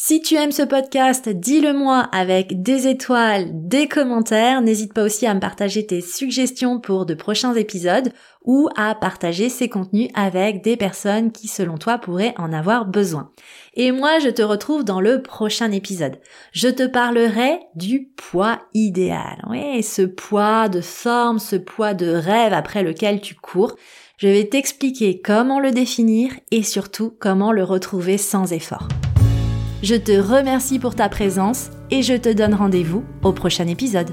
Si 0.01 0.23
tu 0.23 0.37
aimes 0.37 0.53
ce 0.53 0.63
podcast, 0.63 1.29
dis-le 1.29 1.73
moi 1.73 2.09
avec 2.13 2.63
des 2.63 2.87
étoiles, 2.87 3.49
des 3.53 3.89
commentaires. 3.89 4.63
N'hésite 4.63 4.95
pas 4.95 5.03
aussi 5.03 5.27
à 5.27 5.35
me 5.35 5.41
partager 5.41 5.85
tes 5.85 6.01
suggestions 6.01 6.79
pour 6.79 7.05
de 7.05 7.15
prochains 7.15 7.55
épisodes 7.55 8.13
ou 8.45 8.69
à 8.77 8.95
partager 8.95 9.49
ces 9.49 9.69
contenus 9.69 10.09
avec 10.15 10.63
des 10.63 10.77
personnes 10.77 11.33
qui 11.33 11.49
selon 11.49 11.79
toi 11.79 11.99
pourraient 11.99 12.33
en 12.39 12.53
avoir 12.53 12.87
besoin. 12.87 13.33
Et 13.75 13.91
moi, 13.91 14.21
je 14.21 14.29
te 14.29 14.41
retrouve 14.41 14.85
dans 14.85 15.01
le 15.01 15.21
prochain 15.21 15.73
épisode. 15.73 16.21
Je 16.53 16.69
te 16.69 16.87
parlerai 16.87 17.59
du 17.75 18.05
poids 18.17 18.61
idéal. 18.75 19.45
Oui, 19.51 19.83
ce 19.83 20.03
poids 20.03 20.69
de 20.69 20.81
forme, 20.81 21.41
ce 21.41 21.57
poids 21.57 21.95
de 21.95 22.07
rêve 22.07 22.53
après 22.53 22.85
lequel 22.85 23.21
tu 23.21 23.35
cours. 23.35 23.75
Je 24.17 24.29
vais 24.29 24.45
t'expliquer 24.45 25.21
comment 25.21 25.59
le 25.59 25.73
définir 25.73 26.31
et 26.53 26.63
surtout 26.63 27.17
comment 27.19 27.51
le 27.51 27.65
retrouver 27.65 28.17
sans 28.17 28.53
effort. 28.53 28.87
Je 29.81 29.95
te 29.95 30.11
remercie 30.11 30.81
pour 30.81 30.97
ta 30.97 31.09
présence 31.09 31.71
et 31.93 32.03
je 32.03 32.15
te 32.15 32.33
donne 32.33 32.55
rendez-vous 32.55 33.05
au 33.23 33.33
prochain 33.33 33.69
épisode. 33.69 34.11